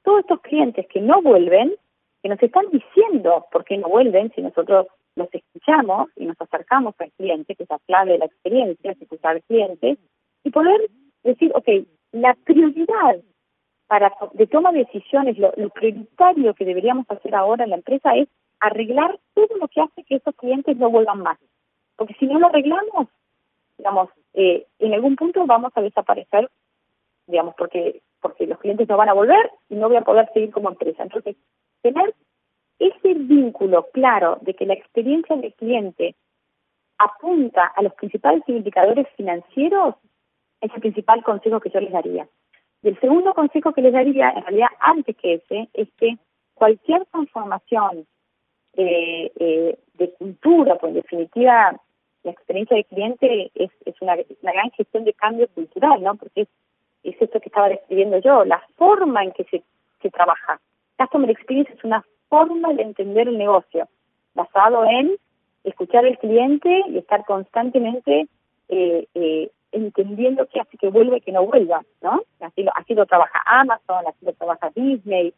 todos 0.07 0.21
estos 0.21 0.39
clientes 0.39 0.87
que 0.87 1.01
no 1.01 1.21
vuelven, 1.21 1.75
que 2.23 2.29
nos 2.29 2.41
están 2.41 2.63
diciendo 2.71 3.45
por 3.51 3.65
qué 3.65 3.77
no 3.77 3.89
vuelven, 3.89 4.31
si 4.33 4.41
nosotros 4.41 4.87
los 5.17 5.27
escuchamos 5.33 6.09
y 6.15 6.25
nos 6.25 6.39
acercamos 6.39 6.95
al 6.99 7.11
cliente, 7.11 7.55
que 7.55 7.63
es 7.63 7.69
la 7.69 7.77
clave 7.79 8.13
de 8.13 8.19
la 8.19 8.25
experiencia, 8.27 8.91
es 8.91 9.01
escuchar 9.01 9.35
al 9.35 9.43
cliente, 9.43 9.97
y 10.45 10.49
poder 10.49 10.79
decir, 11.23 11.51
ok, 11.53 11.67
la 12.13 12.37
prioridad 12.45 13.17
para 13.87 14.13
de 14.31 14.47
toma 14.47 14.71
de 14.71 14.85
decisiones, 14.85 15.37
lo, 15.37 15.51
lo 15.57 15.69
prioritario 15.71 16.53
que 16.53 16.63
deberíamos 16.63 17.05
hacer 17.09 17.35
ahora 17.35 17.65
en 17.65 17.71
la 17.71 17.75
empresa 17.75 18.15
es 18.15 18.29
arreglar 18.61 19.19
todo 19.33 19.57
lo 19.59 19.67
que 19.67 19.81
hace 19.81 20.05
que 20.05 20.15
esos 20.15 20.33
clientes 20.35 20.77
no 20.77 20.89
vuelvan 20.89 21.21
más. 21.21 21.37
Porque 21.97 22.15
si 22.17 22.27
no 22.27 22.39
lo 22.39 22.47
arreglamos, 22.47 23.09
digamos, 23.77 24.09
eh, 24.35 24.67
en 24.79 24.93
algún 24.93 25.17
punto 25.17 25.45
vamos 25.45 25.73
a 25.75 25.81
desaparecer, 25.81 26.49
digamos, 27.27 27.55
porque 27.57 28.01
porque 28.21 28.47
los 28.47 28.59
clientes 28.59 28.87
no 28.87 28.97
van 28.97 29.09
a 29.09 29.13
volver 29.13 29.51
y 29.69 29.75
no 29.75 29.87
voy 29.87 29.97
a 29.97 30.03
poder 30.03 30.29
seguir 30.33 30.51
como 30.51 30.69
empresa. 30.69 31.03
Entonces, 31.03 31.35
tener 31.81 32.13
ese 32.79 33.13
vínculo 33.13 33.87
claro 33.91 34.37
de 34.41 34.53
que 34.53 34.65
la 34.65 34.73
experiencia 34.73 35.35
del 35.35 35.53
cliente 35.53 36.15
apunta 36.97 37.65
a 37.75 37.81
los 37.81 37.93
principales 37.93 38.43
indicadores 38.47 39.07
financieros 39.15 39.95
es 40.61 40.71
el 40.73 40.81
principal 40.81 41.23
consejo 41.23 41.59
que 41.59 41.69
yo 41.69 41.79
les 41.79 41.91
daría. 41.91 42.27
Y 42.81 42.89
el 42.89 42.99
segundo 42.99 43.33
consejo 43.33 43.73
que 43.73 43.81
les 43.81 43.93
daría, 43.93 44.29
en 44.31 44.43
realidad 44.43 44.69
antes 44.79 45.15
que 45.17 45.35
ese, 45.35 45.69
es 45.73 45.87
que 45.97 46.17
cualquier 46.53 47.05
transformación 47.07 48.07
eh, 48.73 49.31
eh, 49.39 49.79
de 49.95 50.13
cultura, 50.13 50.77
pues 50.77 50.91
en 50.91 51.01
definitiva 51.01 51.79
la 52.23 52.31
experiencia 52.31 52.75
del 52.75 52.85
cliente 52.85 53.51
es, 53.55 53.71
una, 54.01 54.15
una 54.41 54.51
gran 54.51 54.71
gestión 54.71 55.03
de 55.03 55.13
cambio 55.13 55.47
cultural, 55.49 56.03
¿no? 56.03 56.15
Porque 56.15 56.41
es, 56.41 56.47
es 57.11 57.21
esto 57.21 57.39
que 57.39 57.49
estaba 57.49 57.69
describiendo 57.69 58.19
yo, 58.19 58.45
la 58.45 58.61
forma 58.75 59.23
en 59.23 59.31
que 59.31 59.43
se, 59.45 59.63
se 60.01 60.09
trabaja. 60.09 60.59
Customer 60.97 61.29
Experience 61.29 61.73
es 61.73 61.83
una 61.83 62.03
forma 62.29 62.73
de 62.73 62.83
entender 62.83 63.27
el 63.27 63.37
negocio, 63.37 63.87
basado 64.33 64.85
en 64.85 65.15
escuchar 65.63 66.05
al 66.05 66.17
cliente 66.17 66.83
y 66.89 66.97
estar 66.97 67.25
constantemente 67.25 68.27
eh, 68.69 69.07
eh, 69.13 69.51
entendiendo 69.71 70.47
qué 70.47 70.61
hace 70.61 70.77
que 70.77 70.89
vuelva 70.89 71.17
y 71.17 71.21
que 71.21 71.31
no 71.31 71.45
vuelva, 71.45 71.83
¿no? 72.01 72.21
Así 72.39 72.63
lo, 72.63 72.71
así 72.75 72.93
lo 72.93 73.05
trabaja 73.05 73.41
Amazon, 73.45 74.05
así 74.07 74.25
lo 74.25 74.33
trabaja 74.33 74.71
Disney, 74.75 75.33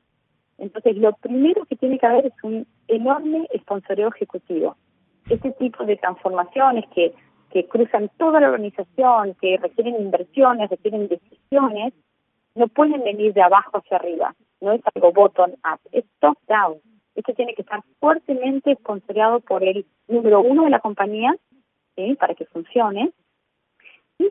entonces, 0.60 0.98
lo 0.98 1.14
primero 1.14 1.66
que 1.66 1.76
tiene 1.76 1.98
que 1.98 2.06
haber 2.06 2.28
es 2.28 2.34
un 2.44 2.68
enorme 2.88 3.48
sponsoreo 3.62 4.10
ejecutivo. 4.10 4.76
Este 5.30 5.52
tipo 5.52 5.86
de 5.86 5.96
transformaciones 5.98 6.86
que, 6.94 7.14
que 7.52 7.68
cruzan 7.68 8.10
toda 8.18 8.40
la 8.40 8.50
organización, 8.50 9.36
que 9.42 9.58
requieren 9.58 9.96
inversiones, 9.96 10.70
requieren 10.70 11.08
decisiones, 11.08 11.94
no 12.56 12.68
pueden 12.68 13.04
venir 13.04 13.34
de 13.34 13.42
abajo 13.42 13.78
hacia 13.78 13.98
arriba. 13.98 14.36
No 14.62 14.74
es 14.74 14.82
algo 14.94 15.12
bottom 15.12 15.52
up, 15.52 15.80
es 15.92 16.06
top 16.20 16.38
down. 16.48 16.78
Esto 17.16 17.34
tiene 17.34 17.54
que 17.54 17.62
estar 17.62 17.82
fuertemente 18.00 18.76
sponsoreado 18.76 19.40
por 19.42 19.64
el 19.64 19.86
número 20.08 20.42
uno 20.42 20.66
de 20.66 20.70
la 20.70 20.80
compañía, 20.80 21.36
¿sí? 21.96 22.16
para 22.16 22.36
que 22.36 22.46
funcione. 22.46 23.12
Y 24.18 24.30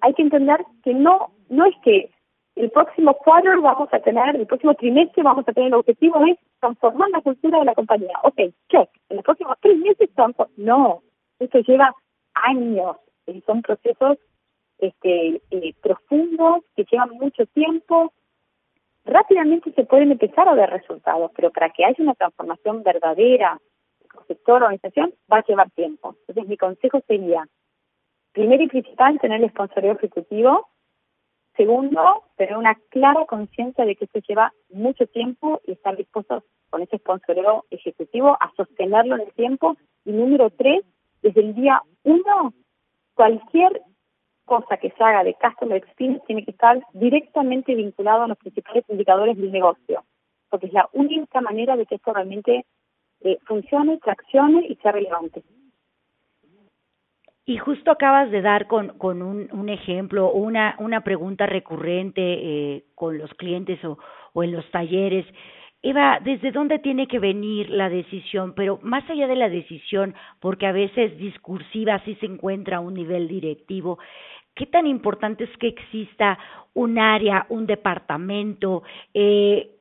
hay 0.00 0.14
que 0.14 0.22
entender 0.22 0.64
que 0.82 0.94
no, 0.94 1.30
no 1.48 1.64
es 1.66 1.74
que 1.82 2.10
el 2.56 2.70
próximo 2.70 3.14
quarter 3.14 3.58
vamos 3.58 3.88
a 3.92 3.98
tener, 3.98 4.36
el 4.36 4.46
próximo 4.46 4.74
trimestre 4.74 5.22
vamos 5.22 5.46
a 5.48 5.52
tener 5.52 5.68
el 5.68 5.74
objetivo 5.74 6.24
es 6.26 6.38
transformar 6.60 7.10
la 7.10 7.20
cultura 7.20 7.58
de 7.58 7.64
la 7.64 7.74
compañía. 7.74 8.16
Ok, 8.22 8.36
check. 8.68 8.88
En 9.08 9.16
los 9.16 9.24
próximos 9.24 9.56
tres 9.60 9.76
meses, 9.78 10.08
no, 10.56 11.02
esto 11.38 11.58
lleva 11.60 11.94
años 12.34 12.96
y 13.26 13.40
son 13.42 13.62
procesos 13.62 14.18
este, 14.78 15.42
eh, 15.50 15.74
profundos 15.82 16.62
que 16.76 16.84
llevan 16.90 17.10
mucho 17.10 17.46
tiempo. 17.46 18.12
Rápidamente 19.04 19.72
se 19.72 19.84
pueden 19.84 20.12
empezar 20.12 20.48
a 20.48 20.54
ver 20.54 20.70
resultados, 20.70 21.30
pero 21.34 21.50
para 21.50 21.70
que 21.70 21.84
haya 21.84 21.96
una 21.98 22.14
transformación 22.14 22.82
verdadera 22.82 23.60
sector 24.28 24.62
organización 24.62 25.12
va 25.30 25.38
a 25.38 25.44
llevar 25.44 25.70
tiempo. 25.70 26.16
Entonces 26.20 26.48
mi 26.48 26.56
consejo 26.56 27.00
sería, 27.06 27.46
primero 28.32 28.62
y 28.62 28.68
principal, 28.68 29.18
tener 29.18 29.42
el 29.42 29.50
sponsorio 29.50 29.92
ejecutivo 29.92 30.68
Segundo, 31.56 32.24
tener 32.36 32.56
una 32.56 32.74
clara 32.90 33.24
conciencia 33.26 33.84
de 33.84 33.94
que 33.94 34.06
esto 34.06 34.18
lleva 34.28 34.52
mucho 34.70 35.06
tiempo 35.06 35.60
y 35.64 35.72
estar 35.72 35.96
dispuestos 35.96 36.42
con 36.68 36.82
ese 36.82 36.98
sponsoreo 36.98 37.64
ejecutivo 37.70 38.36
a 38.40 38.52
sostenerlo 38.56 39.14
en 39.14 39.20
el 39.22 39.32
tiempo. 39.34 39.76
Y 40.04 40.12
número 40.12 40.50
tres, 40.50 40.84
desde 41.24 41.40
el 41.40 41.54
día 41.54 41.80
uno, 42.02 42.52
cualquier 43.14 43.80
cosa 44.44 44.76
que 44.76 44.90
se 44.90 45.02
haga 45.02 45.24
de 45.24 45.34
Customer 45.34 45.78
Experience 45.78 46.22
tiene 46.26 46.44
que 46.44 46.50
estar 46.50 46.80
directamente 46.92 47.74
vinculado 47.74 48.22
a 48.22 48.28
los 48.28 48.36
principales 48.36 48.84
indicadores 48.88 49.36
del 49.38 49.50
negocio, 49.50 50.04
porque 50.50 50.66
es 50.66 50.72
la 50.74 50.88
única 50.92 51.40
manera 51.40 51.76
de 51.76 51.86
que 51.86 51.94
esto 51.94 52.12
realmente 52.12 52.66
eh, 53.22 53.38
funcione, 53.46 53.96
traccione 53.98 54.66
y 54.68 54.76
sea 54.76 54.92
relevante. 54.92 55.42
Y 57.46 57.56
justo 57.56 57.90
acabas 57.90 58.30
de 58.30 58.42
dar 58.42 58.66
con, 58.66 58.98
con 58.98 59.22
un, 59.22 59.48
un 59.52 59.68
ejemplo, 59.70 60.30
una, 60.30 60.76
una 60.78 61.02
pregunta 61.02 61.46
recurrente 61.46 62.22
eh, 62.22 62.84
con 62.94 63.16
los 63.16 63.32
clientes 63.34 63.82
o, 63.84 63.98
o 64.34 64.42
en 64.42 64.52
los 64.52 64.70
talleres. 64.70 65.26
Eva, 65.86 66.18
¿desde 66.24 66.50
dónde 66.50 66.78
tiene 66.78 67.06
que 67.06 67.18
venir 67.18 67.68
la 67.68 67.90
decisión? 67.90 68.54
Pero 68.54 68.78
más 68.82 69.08
allá 69.10 69.26
de 69.26 69.36
la 69.36 69.50
decisión, 69.50 70.14
porque 70.40 70.66
a 70.66 70.72
veces 70.72 71.18
discursiva 71.18 72.00
sí 72.06 72.14
se 72.20 72.26
encuentra 72.26 72.78
a 72.78 72.80
un 72.80 72.94
nivel 72.94 73.28
directivo, 73.28 73.98
¿qué 74.54 74.64
tan 74.64 74.86
importante 74.86 75.44
es 75.44 75.56
que 75.58 75.68
exista 75.68 76.38
un 76.72 76.98
área, 76.98 77.44
un 77.50 77.66
departamento, 77.66 78.82
eh, 79.12 79.72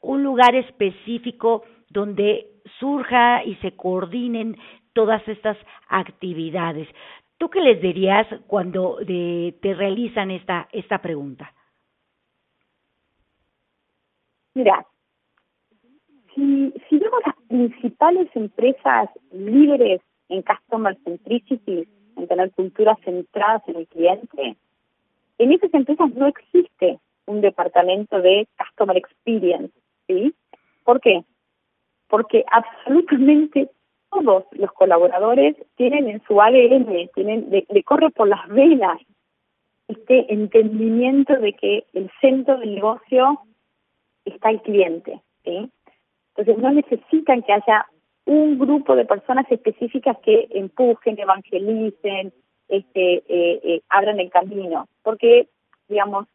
un 0.00 0.22
lugar 0.22 0.54
específico 0.54 1.64
donde 1.90 2.46
surja 2.78 3.44
y 3.44 3.54
se 3.56 3.76
coordinen 3.76 4.56
todas 4.94 5.26
estas 5.28 5.58
actividades. 5.88 6.88
¿Tú 7.36 7.50
qué 7.50 7.60
les 7.60 7.80
dirías 7.82 8.26
cuando 8.46 8.98
te 9.06 9.74
realizan 9.74 10.30
esta, 10.30 10.68
esta 10.72 10.98
pregunta? 10.98 11.52
Mira, 14.54 14.86
si, 16.34 16.72
si 16.88 16.98
vemos 16.98 17.20
las 17.26 17.36
principales 17.48 18.28
empresas 18.34 19.08
líderes 19.32 20.00
en 20.28 20.42
Customer 20.42 20.96
Centricity, 21.04 21.86
en 22.16 22.28
tener 22.28 22.50
culturas 22.52 22.98
centradas 23.04 23.62
en 23.68 23.76
el 23.76 23.86
cliente, 23.88 24.56
en 25.38 25.52
esas 25.52 25.72
empresas 25.74 26.12
no 26.14 26.26
existe 26.26 26.98
un 27.26 27.40
departamento 27.40 28.20
de 28.20 28.46
Customer 28.58 28.96
Experience, 28.96 29.72
¿sí? 30.06 30.34
¿Por 30.84 31.00
qué? 31.00 31.24
Porque 32.08 32.44
absolutamente 32.50 33.70
todos 34.10 34.44
los 34.52 34.72
colaboradores 34.72 35.56
tienen 35.76 36.08
en 36.08 36.22
su 36.24 36.40
ADN, 36.40 37.08
tienen, 37.14 37.48
le, 37.50 37.66
le 37.68 37.82
corre 37.82 38.10
por 38.10 38.28
las 38.28 38.46
venas 38.48 39.00
este 39.88 40.32
entendimiento 40.32 41.34
de 41.38 41.52
que 41.54 41.84
el 41.92 42.10
centro 42.20 42.58
del 42.58 42.74
negocio 42.74 43.40
está 44.24 44.50
el 44.50 44.60
cliente, 44.62 45.20
¿sí? 45.44 45.70
Entonces 46.34 46.62
no 46.62 46.72
necesitan 46.72 47.42
que 47.42 47.52
haya 47.52 47.86
un 48.24 48.58
grupo 48.58 48.94
de 48.96 49.04
personas 49.04 49.46
específicas 49.50 50.16
que 50.24 50.48
empujen, 50.50 51.18
evangelicen, 51.18 52.32
este, 52.68 53.14
eh, 53.28 53.60
eh, 53.62 53.82
abran 53.88 54.20
el 54.20 54.30
camino, 54.30 54.88
porque, 55.02 55.48
digamos, 55.88 56.26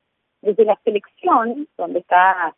desde 0.41 0.65
la 0.65 0.79
selección, 0.83 1.67
donde 1.77 1.99
está 1.99 2.55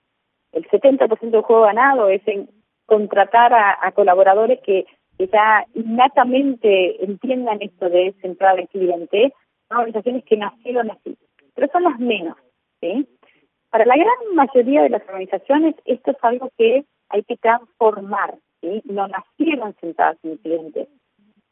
el 0.51 0.67
70% 0.67 1.31
del 1.31 1.41
juego 1.41 1.63
ganado, 1.63 2.10
es 2.10 2.22
en 2.27 2.50
contratar 2.86 3.53
a, 3.53 3.91
colaboradores 3.93 4.60
que, 4.62 4.86
ya 5.17 5.65
innatamente 5.74 7.03
entiendan 7.03 7.62
esto 7.62 7.89
de 7.89 8.15
centrar 8.22 8.58
al 8.58 8.69
cliente, 8.69 9.34
organizaciones 9.69 10.24
que 10.24 10.38
nacieron 10.38 10.91
así, 10.91 11.17
pero 11.53 11.67
son 11.74 11.84
las 11.84 12.00
menos, 12.00 12.38
¿sí? 12.79 13.05
Para 13.69 13.86
la 13.86 13.98
gran 13.98 14.34
mayoría 14.34 14.81
de 14.84 14.89
las 14.89 15.01
organizaciones 15.03 15.75
esto 15.84 16.12
es 16.12 16.17
algo 16.22 16.50
que 16.58 16.86
hay 17.09 17.23
que 17.23 17.37
transformar, 17.37 18.35
¿sí? 18.61 18.81
No 18.85 19.07
nacieron 19.07 19.75
sentadas 19.79 20.17
en 20.23 20.31
el 20.31 20.39
cliente. 20.39 20.87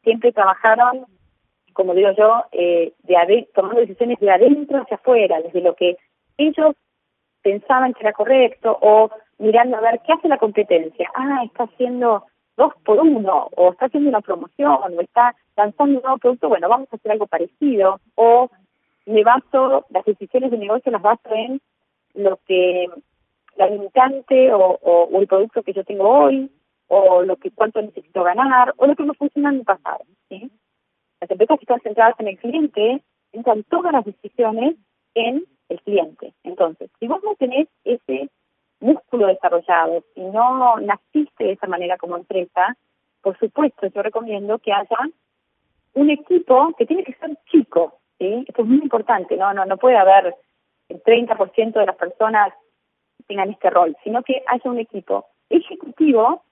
Siempre 0.02 0.32
trabajaron, 0.32 1.06
como 1.72 1.94
digo 1.94 2.10
yo, 2.12 2.44
eh, 2.52 2.92
de 3.02 3.48
tomando 3.54 3.80
decisiones 3.80 4.18
de 4.20 4.30
adentro 4.30 4.82
hacia 4.82 4.96
afuera, 4.96 5.40
desde 5.42 5.60
lo 5.60 5.74
que 5.74 5.96
ellos 6.36 6.74
pensaban 7.42 7.94
que 7.94 8.00
era 8.00 8.12
correcto 8.12 8.76
o 8.80 9.10
mirando 9.38 9.76
a 9.76 9.80
ver 9.80 10.00
qué 10.06 10.12
hace 10.12 10.28
la 10.28 10.38
competencia. 10.38 11.10
Ah, 11.14 11.42
está 11.44 11.64
haciendo 11.64 12.24
dos 12.56 12.72
por 12.84 12.98
uno, 12.98 13.48
o 13.56 13.70
está 13.70 13.86
haciendo 13.86 14.08
una 14.10 14.20
promoción, 14.20 14.98
o 14.98 15.00
está 15.00 15.34
lanzando 15.56 15.98
un 15.98 16.02
nuevo 16.02 16.18
producto, 16.18 16.48
bueno, 16.48 16.68
vamos 16.68 16.88
a 16.90 16.96
hacer 16.96 17.12
algo 17.12 17.26
parecido, 17.26 18.00
o 18.16 18.50
me 19.06 19.22
baso, 19.22 19.86
las 19.90 20.04
decisiones 20.04 20.50
de 20.50 20.58
negocio 20.58 20.90
las 20.90 21.00
baso 21.00 21.30
en 21.30 21.60
lo 22.14 22.38
que 22.46 22.88
la 23.58 23.68
limitante 23.68 24.52
o, 24.52 24.78
o, 24.80 25.20
el 25.20 25.26
producto 25.26 25.62
que 25.62 25.72
yo 25.72 25.84
tengo 25.84 26.08
hoy, 26.08 26.50
o 26.86 27.22
lo 27.22 27.36
que 27.36 27.50
cuánto 27.50 27.82
necesito 27.82 28.22
ganar, 28.22 28.72
o 28.76 28.86
lo 28.86 28.94
que 28.94 29.02
me 29.02 29.14
funciona 29.14 29.50
en 29.50 29.58
mi 29.58 29.64
pasado. 29.64 30.04
¿sí? 30.28 30.50
Las 31.20 31.30
empresas 31.30 31.58
que 31.58 31.64
están 31.64 31.80
centradas 31.80 32.18
en 32.20 32.28
el 32.28 32.38
cliente 32.38 33.02
entran 33.32 33.64
todas 33.64 33.92
las 33.92 34.04
decisiones 34.04 34.76
en 35.14 35.44
el 35.68 35.80
cliente. 35.82 36.32
Entonces, 36.44 36.90
si 36.98 37.08
vos 37.08 37.20
no 37.24 37.34
tenés 37.34 37.68
ese 37.84 38.30
músculo 38.80 39.26
desarrollado, 39.26 40.04
si 40.14 40.20
no 40.20 40.78
naciste 40.78 41.44
de 41.44 41.52
esa 41.52 41.66
manera 41.66 41.98
como 41.98 42.16
empresa, 42.16 42.76
por 43.20 43.36
supuesto, 43.38 43.88
yo 43.88 44.02
recomiendo 44.02 44.58
que 44.60 44.72
haya 44.72 44.98
un 45.94 46.10
equipo 46.10 46.72
que 46.78 46.86
tiene 46.86 47.02
que 47.02 47.14
ser 47.14 47.36
chico, 47.50 47.98
¿sí? 48.18 48.44
Esto 48.46 48.62
es 48.62 48.68
muy 48.68 48.78
importante, 48.78 49.36
¿no? 49.36 49.52
No, 49.52 49.66
no 49.66 49.76
puede 49.76 49.96
haber 49.96 50.36
el 50.88 51.02
30% 51.02 51.72
de 51.72 51.86
las 51.86 51.96
personas 51.96 52.54
tengan 53.28 53.50
este 53.50 53.70
rol, 53.70 53.96
sino 54.02 54.22
que 54.22 54.42
haya 54.46 54.70
un 54.70 54.78
equipo 54.78 55.26
ejecutivo 55.48 56.42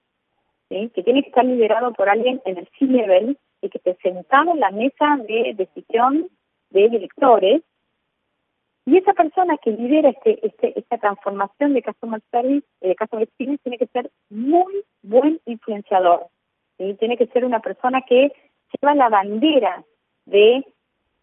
que 0.69 1.03
tiene 1.03 1.23
que 1.23 1.29
estar 1.29 1.45
liderado 1.45 1.93
por 1.93 2.09
alguien 2.09 2.41
en 2.45 2.57
el 2.57 2.67
C-level 2.77 3.37
y 3.61 3.69
que 3.69 3.77
esté 3.77 3.97
sentado 4.01 4.51
en 4.51 4.59
la 4.59 4.71
mesa 4.71 5.17
de 5.27 5.53
decisión 5.55 6.29
de 6.69 6.89
directores 6.89 7.61
y 8.87 8.97
esa 8.97 9.11
persona 9.13 9.57
que 9.57 9.71
lidera 9.71 10.09
este, 10.11 10.45
este, 10.47 10.79
esta 10.79 10.97
transformación 10.97 11.73
de 11.73 11.83
Customer 11.83 12.21
Service, 12.31 12.65
de 12.79 12.95
Customer 12.95 13.23
Experience, 13.23 13.61
tiene 13.61 13.77
que 13.77 13.87
ser 13.87 14.09
muy 14.29 14.81
buen 15.03 15.41
influenciador. 15.45 16.27
Tiene 16.77 17.17
que 17.17 17.27
ser 17.27 17.43
una 17.43 17.59
persona 17.59 18.01
que 18.07 18.31
lleva 18.71 18.95
la 18.95 19.09
bandera 19.09 19.83
de 20.25 20.65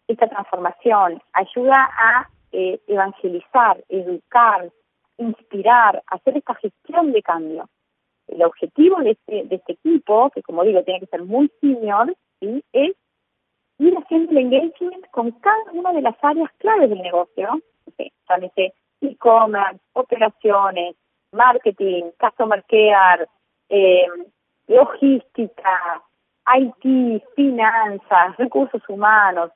esta 0.07 0.27
transformación, 0.27 1.19
ayuda 1.33 1.89
a 1.97 2.29
eh, 2.51 2.79
evangelizar, 2.85 3.83
educar, 3.89 4.69
inspirar, 5.17 6.03
hacer 6.07 6.37
esta 6.37 6.55
gestión 6.55 7.11
de 7.11 7.21
cambio. 7.21 7.69
El 8.27 8.43
objetivo 8.43 8.97
de 9.01 9.11
este, 9.11 9.43
de 9.45 9.55
este 9.55 9.73
equipo, 9.73 10.29
que 10.31 10.41
como 10.41 10.63
digo 10.63 10.83
tiene 10.83 10.99
que 10.99 11.05
ser 11.07 11.23
muy 11.23 11.51
senior, 11.61 12.15
¿sí? 12.39 12.63
es 12.73 12.95
ir 13.77 13.95
haciendo 13.97 14.31
el 14.31 14.37
engagement 14.37 15.05
con 15.11 15.31
cada 15.31 15.71
una 15.73 15.93
de 15.93 16.01
las 16.01 16.15
áreas 16.21 16.51
claves 16.57 16.89
del 16.89 17.01
negocio, 17.01 17.61
¿sí? 17.97 18.11
e-commerce, 19.01 19.79
operaciones, 19.93 20.95
marketing, 21.31 22.11
customer 22.19 22.63
care, 22.67 23.27
eh, 23.69 24.07
logística, 24.67 26.01
IT, 26.47 27.23
finanzas, 27.35 28.37
recursos 28.37 28.81
humanos. 28.87 29.51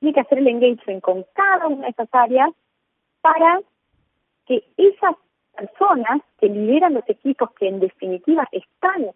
Tiene 0.00 0.14
que 0.14 0.20
hacer 0.20 0.38
el 0.38 0.48
engagement 0.48 1.02
con 1.02 1.24
cada 1.34 1.66
una 1.68 1.84
de 1.84 1.90
esas 1.90 2.08
áreas 2.12 2.50
para 3.20 3.60
que 4.50 4.64
esas 4.76 5.14
personas 5.56 6.22
que 6.40 6.48
lideran 6.48 6.94
los 6.94 7.08
equipos 7.08 7.52
que 7.52 7.68
en 7.68 7.78
definitiva 7.78 8.48
están 8.50 9.12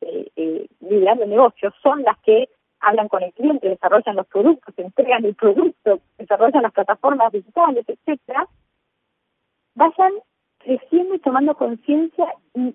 eh, 0.00 0.30
eh, 0.36 0.68
liderando 0.78 1.24
el 1.24 1.30
negocio 1.30 1.74
son 1.82 2.04
las 2.04 2.16
que 2.20 2.48
hablan 2.78 3.08
con 3.08 3.24
el 3.24 3.32
cliente, 3.32 3.68
desarrollan 3.68 4.14
los 4.14 4.28
productos, 4.28 4.72
entregan 4.78 5.24
el 5.24 5.34
producto, 5.34 5.98
desarrollan 6.18 6.62
las 6.62 6.72
plataformas 6.72 7.32
digitales, 7.32 7.84
etcétera, 7.88 8.46
vayan 9.74 10.12
creciendo 10.58 11.16
y 11.16 11.18
tomando 11.18 11.56
conciencia 11.56 12.32
y 12.54 12.72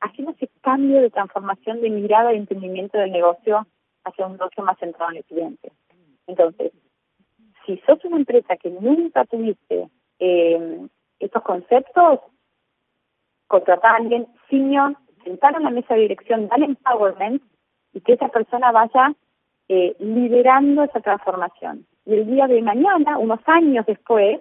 haciendo 0.00 0.32
ese 0.34 0.48
cambio 0.60 1.00
de 1.02 1.10
transformación 1.10 1.80
de 1.80 1.90
mirada 1.90 2.32
y 2.32 2.36
entendimiento 2.36 2.96
del 2.96 3.10
negocio 3.10 3.66
hacia 4.04 4.26
un 4.26 4.32
negocio 4.34 4.62
más 4.62 4.78
centrado 4.78 5.10
en 5.10 5.16
el 5.16 5.24
cliente. 5.24 5.72
Entonces, 6.28 6.70
si 7.66 7.76
sos 7.78 8.04
una 8.04 8.18
empresa 8.18 8.56
que 8.56 8.70
nunca 8.70 9.24
tuviste 9.24 9.88
eh, 10.20 10.86
estos 11.18 11.42
conceptos, 11.42 12.20
contratar 13.46 13.92
a 13.92 13.96
alguien 13.96 14.26
senior, 14.48 14.96
sentar 15.22 15.56
en 15.56 15.64
la 15.64 15.70
mesa 15.70 15.94
de 15.94 16.00
dirección, 16.00 16.48
dar 16.48 16.62
empowerment 16.62 17.42
y 17.92 18.00
que 18.00 18.14
esa 18.14 18.28
persona 18.28 18.72
vaya 18.72 19.14
eh, 19.68 19.96
liderando 19.98 20.82
esa 20.82 21.00
transformación. 21.00 21.86
Y 22.04 22.14
el 22.14 22.26
día 22.26 22.46
de 22.46 22.60
mañana, 22.60 23.18
unos 23.18 23.40
años 23.46 23.86
después, 23.86 24.40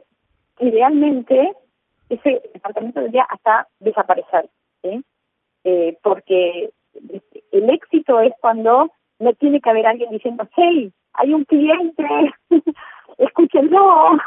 idealmente 0.60 1.54
ese 2.10 2.42
departamento 2.54 3.00
debería 3.00 3.24
hasta 3.24 3.68
desaparecer, 3.80 4.50
¿sí? 4.82 5.04
Eh, 5.64 5.98
porque 6.04 6.72
el 7.52 7.70
éxito 7.70 8.20
es 8.20 8.34
cuando 8.42 8.92
no 9.20 9.34
tiene 9.34 9.62
que 9.62 9.70
haber 9.70 9.88
alguien 9.88 10.12
diciendo, 10.12 10.48
hey, 10.56 10.92
hay 11.14 11.34
un 11.34 11.46
cliente, 11.46 12.06
escúchenlo, 13.18 14.18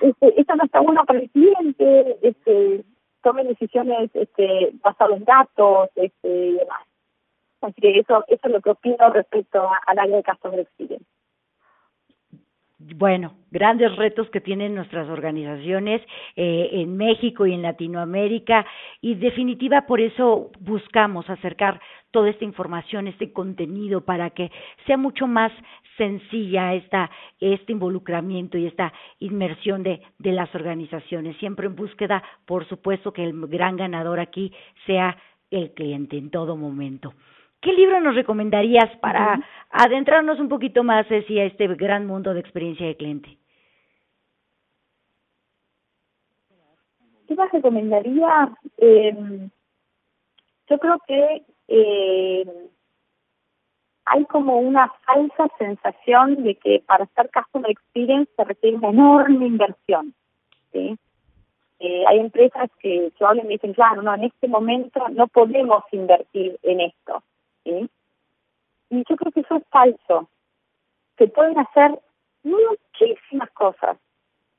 este, 0.00 0.40
esto 0.40 0.56
no 0.56 0.64
está 0.64 0.80
bueno 0.80 1.04
para 1.04 1.20
el 1.20 1.30
cliente, 1.30 2.18
este, 2.22 2.84
tomen 3.22 3.48
decisiones 3.48 4.10
este, 4.14 4.70
basadas 4.82 5.16
en 5.16 5.24
datos 5.24 5.90
este, 5.94 6.28
y 6.28 6.52
demás. 6.54 6.82
Así 7.60 7.80
que 7.80 7.98
eso, 7.98 8.24
eso 8.28 8.40
es 8.42 8.52
lo 8.52 8.60
que 8.60 8.70
opino 8.70 9.10
respecto 9.10 9.68
al 9.86 9.98
área 9.98 10.16
de 10.16 10.22
Customer 10.22 10.60
Experience 10.60 11.13
bueno, 12.96 13.34
grandes 13.50 13.94
retos 13.96 14.28
que 14.30 14.40
tienen 14.40 14.74
nuestras 14.74 15.08
organizaciones 15.08 16.02
eh, 16.36 16.68
en 16.72 16.96
México 16.96 17.46
y 17.46 17.54
en 17.54 17.62
Latinoamérica 17.62 18.66
y 19.00 19.14
definitiva 19.14 19.86
por 19.86 20.00
eso 20.00 20.50
buscamos 20.60 21.28
acercar 21.30 21.80
toda 22.10 22.30
esta 22.30 22.44
información, 22.44 23.08
este 23.08 23.32
contenido 23.32 24.02
para 24.02 24.30
que 24.30 24.50
sea 24.86 24.96
mucho 24.96 25.26
más 25.26 25.52
sencilla 25.96 26.74
esta 26.74 27.10
este 27.40 27.72
involucramiento 27.72 28.58
y 28.58 28.66
esta 28.66 28.92
inmersión 29.18 29.82
de, 29.82 30.00
de 30.18 30.32
las 30.32 30.54
organizaciones, 30.54 31.36
siempre 31.38 31.66
en 31.66 31.76
búsqueda, 31.76 32.22
por 32.44 32.68
supuesto 32.68 33.12
que 33.12 33.24
el 33.24 33.46
gran 33.46 33.76
ganador 33.76 34.20
aquí 34.20 34.52
sea 34.86 35.16
el 35.50 35.72
cliente 35.72 36.16
en 36.16 36.30
todo 36.30 36.56
momento. 36.56 37.14
¿Qué 37.64 37.72
libro 37.72 37.98
nos 37.98 38.14
recomendarías 38.14 38.94
para 38.98 39.40
adentrarnos 39.70 40.38
un 40.38 40.50
poquito 40.50 40.84
más 40.84 41.06
hacia 41.06 41.46
este 41.46 41.66
gran 41.68 42.06
mundo 42.06 42.34
de 42.34 42.40
experiencia 42.40 42.86
de 42.86 42.94
cliente? 42.94 43.38
¿Qué 47.26 47.34
más 47.34 47.50
recomendaría? 47.50 48.54
Eh, 48.76 49.48
yo 50.68 50.78
creo 50.78 50.98
que 51.06 51.42
eh, 51.68 52.44
hay 54.04 54.24
como 54.26 54.58
una 54.58 54.92
falsa 55.06 55.48
sensación 55.58 56.44
de 56.44 56.56
que 56.56 56.82
para 56.86 57.04
estar 57.04 57.30
Customer 57.30 57.70
Experience 57.70 58.30
se 58.36 58.44
requiere 58.44 58.76
una 58.76 58.90
enorme 58.90 59.46
inversión. 59.46 60.12
¿sí? 60.70 60.98
eh, 61.78 62.04
hay 62.06 62.18
empresas 62.18 62.70
que 62.78 63.10
yo 63.18 63.26
hablo 63.26 63.40
y 63.40 63.46
me 63.46 63.52
dicen, 63.54 63.72
claro, 63.72 64.02
no, 64.02 64.14
en 64.14 64.24
este 64.24 64.48
momento 64.48 65.08
no 65.10 65.28
podemos 65.28 65.82
invertir 65.92 66.58
en 66.62 66.80
esto. 66.82 67.22
Y 67.64 67.88
yo 68.90 69.16
creo 69.16 69.32
que 69.32 69.40
eso 69.40 69.56
es 69.56 69.64
falso. 69.70 70.28
Se 71.18 71.28
pueden 71.28 71.58
hacer 71.58 71.98
muchísimas 72.42 73.50
cosas 73.52 73.96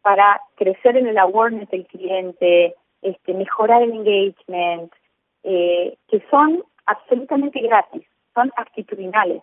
para 0.02 0.42
crecer 0.56 0.98
en 0.98 1.08
el 1.08 1.18
awareness 1.18 1.70
del 1.70 1.86
cliente, 1.88 2.76
este, 3.02 3.34
mejorar 3.34 3.82
el 3.84 3.92
engagement, 3.92 4.92
eh, 5.44 5.98
que 6.08 6.24
son 6.30 6.64
absolutamente 6.86 7.60
gratis, 7.60 8.06
son 8.34 8.52
actitudinales. 8.56 9.42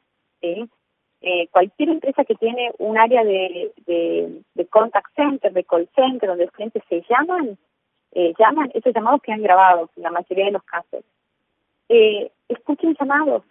Eh, 1.25 1.49
cualquier 1.53 1.91
empresa 1.91 2.25
que 2.25 2.35
tiene 2.35 2.73
un 2.79 2.99
área 2.99 3.23
de, 3.23 3.73
de, 3.87 4.67
contact 4.67 5.15
center, 5.15 5.53
de 5.53 5.63
call 5.63 5.89
center, 5.95 6.29
donde 6.29 6.47
los 6.47 6.53
clientes 6.53 6.83
se 6.89 7.05
llaman, 7.09 7.57
eh, 8.13 8.35
llaman, 8.39 8.73
esos 8.75 8.93
llamados 8.93 9.23
quedan 9.23 9.43
grabados 9.43 9.91
en 9.97 10.03
la 10.03 10.11
mayoría 10.11 10.47
de 10.47 10.51
los 10.51 10.65
casos. 10.65 11.05
Eh, 11.89 12.31
escuchen 12.49 12.97
llamados, 12.99 13.45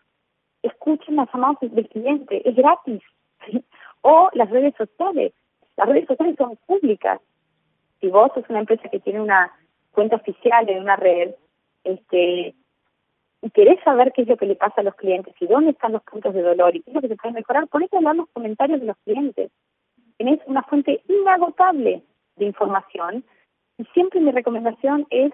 escuchen 0.64 1.16
los 1.16 1.28
llamados 1.34 1.58
del 1.62 1.88
cliente, 1.90 2.48
es 2.48 2.56
gratis. 2.56 3.02
o 4.02 4.30
las 4.34 4.50
redes 4.50 4.74
sociales, 4.78 5.34
las 5.78 5.88
redes 5.88 6.08
sociales 6.08 6.36
son 6.38 6.58
públicas. 6.68 7.20
Si 8.00 8.08
vos 8.08 8.32
sos 8.34 8.50
una 8.50 8.60
empresa 8.60 8.90
que 8.90 9.00
tiene 9.00 9.22
una 9.22 9.52
cuenta 9.92 10.16
oficial 10.16 10.70
en 10.70 10.80
una 10.80 10.96
red, 10.96 11.36
este, 11.84 12.56
y 13.42 13.50
querés 13.52 13.84
saber 13.84 14.12
qué 14.14 14.24
es 14.24 14.28
lo 14.28 14.38
que 14.38 14.46
le 14.46 14.56
pasa 14.56 14.82
a 14.82 14.84
los 14.84 14.96
clientes 14.96 15.34
y 15.40 15.48
dónde 15.48 15.72
están 15.72 15.94
los 15.94 16.04
puntos 16.04 16.34
de 16.34 16.42
dolor 16.42 16.76
y 16.76 16.82
qué 16.82 16.92
es 16.92 16.96
lo 16.96 17.02
que 17.02 17.08
se 17.08 17.16
puede 17.16 17.34
mejorar, 17.34 17.68
ponete 17.68 17.98
a 17.98 18.02
leer 18.02 18.16
los 18.16 18.30
comentarios 18.30 18.80
de 18.80 18.88
los 18.88 18.98
clientes. 19.04 19.52
Tenés 20.18 20.40
una 20.46 20.62
fuente 20.64 21.02
inagotable 21.08 22.04
de 22.36 22.46
información 22.46 23.24
y 23.78 23.86
siempre 23.86 24.20
mi 24.20 24.32
recomendación 24.32 25.08
es 25.10 25.32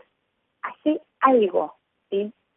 hacer 0.62 1.02
algo. 1.20 1.74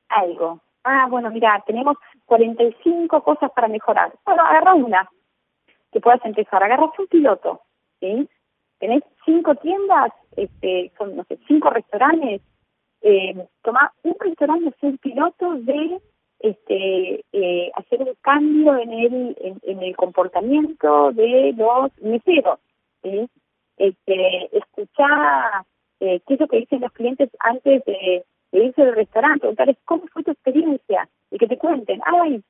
Algo. 0.08 0.60
Ah, 0.84 1.06
bueno, 1.10 1.30
mira, 1.30 1.62
tenemos 1.66 1.96
45 2.26 3.22
cosas 3.22 3.50
para 3.52 3.68
mejorar. 3.68 4.12
Bueno, 4.24 4.42
agarra 4.42 4.74
una 4.74 5.08
que 5.92 6.00
puedas 6.00 6.24
empezar. 6.24 6.62
Agarras 6.62 6.98
un 6.98 7.06
piloto, 7.06 7.60
¿sí? 8.00 8.28
Tenés 8.78 9.02
cinco 9.24 9.54
tiendas, 9.56 10.12
este, 10.36 10.90
son, 10.96 11.16
no 11.16 11.24
sé, 11.24 11.38
cinco 11.46 11.68
restaurantes, 11.70 12.40
eh, 13.02 13.46
toma 13.62 13.92
un 14.02 14.14
restaurante, 14.18 14.74
ser 14.80 14.98
piloto 14.98 15.54
de 15.54 16.00
este 16.38 17.24
eh, 17.32 17.70
hacer 17.74 18.00
un 18.00 18.14
cambio 18.22 18.76
en 18.76 18.92
el 18.92 19.58
en, 19.62 19.82
el 19.82 19.94
comportamiento 19.96 21.12
de 21.12 21.54
los 21.56 21.90
meseros 22.00 22.58
¿sí? 23.02 23.28
este 23.76 24.56
escuchar 24.56 25.64
eh, 26.00 26.20
qué 26.26 26.34
es 26.34 26.40
lo 26.40 26.48
que 26.48 26.58
dicen 26.58 26.80
los 26.80 26.92
clientes 26.92 27.28
antes 27.40 27.84
de, 27.84 28.24
irse 28.58 28.84
del 28.84 28.94
restaurante 28.94 29.40
preguntarles 29.40 29.76
cómo 29.84 30.06
fue 30.12 30.22
tu 30.22 30.32
experiencia 30.32 31.08
y 31.30 31.38
que 31.38 31.46
te 31.46 31.58
cuenten 31.58 32.00
ay 32.04 32.42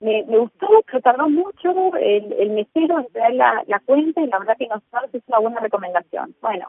me, 0.00 0.24
me 0.24 0.38
gustó 0.38 0.68
pero 0.86 1.00
tardó 1.00 1.28
mucho 1.28 1.94
el, 1.96 2.32
el 2.32 2.50
mesero 2.50 2.98
en 3.00 3.06
traer 3.08 3.34
la, 3.34 3.64
la 3.66 3.80
cuenta 3.80 4.20
y 4.20 4.26
la 4.26 4.38
verdad 4.38 4.56
que 4.58 4.68
nosotros 4.68 5.14
es 5.14 5.22
una 5.26 5.38
buena 5.38 5.60
recomendación 5.60 6.34
bueno 6.40 6.68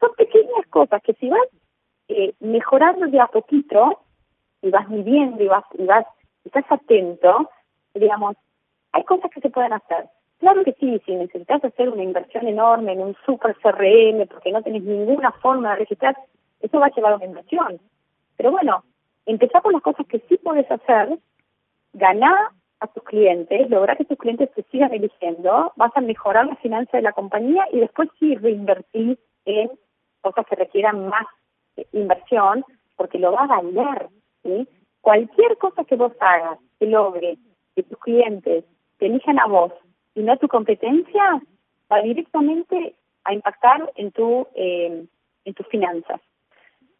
son 0.00 0.14
pequeñas 0.16 0.66
cosas 0.70 1.02
que 1.02 1.14
si 1.14 1.28
vas 1.28 1.48
eh, 2.08 2.34
mejorando 2.40 3.06
de 3.06 3.20
a 3.20 3.26
poquito 3.26 4.00
y 4.62 4.70
vas 4.70 4.88
midiendo 4.88 5.42
y 5.42 5.48
vas, 5.48 5.64
y 5.78 5.84
vas, 5.84 6.06
estás 6.44 6.64
atento, 6.70 7.50
digamos, 7.94 8.36
hay 8.92 9.04
cosas 9.04 9.30
que 9.30 9.40
se 9.40 9.50
pueden 9.50 9.72
hacer. 9.72 10.08
Claro 10.38 10.62
que 10.64 10.72
sí, 10.74 11.00
si 11.04 11.14
necesitas 11.14 11.64
hacer 11.64 11.88
una 11.88 12.02
inversión 12.02 12.46
enorme 12.46 12.92
en 12.92 13.00
un 13.00 13.16
super 13.24 13.56
CRM 13.56 14.26
porque 14.28 14.52
no 14.52 14.62
tenés 14.62 14.82
ninguna 14.82 15.32
forma 15.32 15.70
de 15.70 15.76
registrar, 15.76 16.16
eso 16.60 16.78
va 16.78 16.86
a 16.86 16.94
llevar 16.94 17.14
una 17.16 17.24
inversión. 17.24 17.80
Pero 18.36 18.50
bueno, 18.50 18.84
empezar 19.26 19.62
con 19.62 19.72
las 19.72 19.82
cosas 19.82 20.06
que 20.06 20.20
sí 20.28 20.36
puedes 20.38 20.70
hacer, 20.70 21.18
ganar 21.92 22.50
a 22.80 22.86
tus 22.88 23.02
clientes, 23.04 23.70
lograr 23.70 23.96
que 23.96 24.04
tus 24.04 24.18
clientes 24.18 24.52
te 24.52 24.62
sigan 24.64 24.92
eligiendo, 24.92 25.72
vas 25.76 25.92
a 25.96 26.00
mejorar 26.00 26.46
la 26.46 26.56
finanza 26.56 26.96
de 26.96 27.02
la 27.02 27.12
compañía 27.12 27.66
y 27.72 27.80
después 27.80 28.08
sí 28.18 28.34
reinvertir 28.36 29.18
en 29.46 29.70
cosas 30.20 30.46
que 30.46 30.56
requieran 30.56 31.08
más 31.08 31.26
inversión 31.92 32.64
porque 32.96 33.18
lo 33.18 33.32
va 33.32 33.44
a 33.44 33.46
valer. 33.46 34.08
¿sí? 34.42 34.68
Cualquier 35.00 35.56
cosa 35.58 35.84
que 35.84 35.96
vos 35.96 36.12
hagas 36.20 36.58
que 36.78 36.86
logre 36.86 37.38
que 37.74 37.82
tus 37.82 37.98
clientes 37.98 38.64
te 38.98 39.06
elijan 39.06 39.38
a 39.38 39.46
vos 39.46 39.72
y 40.14 40.22
no 40.22 40.32
a 40.32 40.36
tu 40.36 40.48
competencia, 40.48 41.40
va 41.90 42.00
directamente 42.00 42.94
a 43.24 43.32
impactar 43.32 43.92
en 43.96 44.10
tu 44.12 44.46
eh, 44.54 45.06
en 45.44 45.54
tus 45.54 45.66
finanzas. 45.68 46.20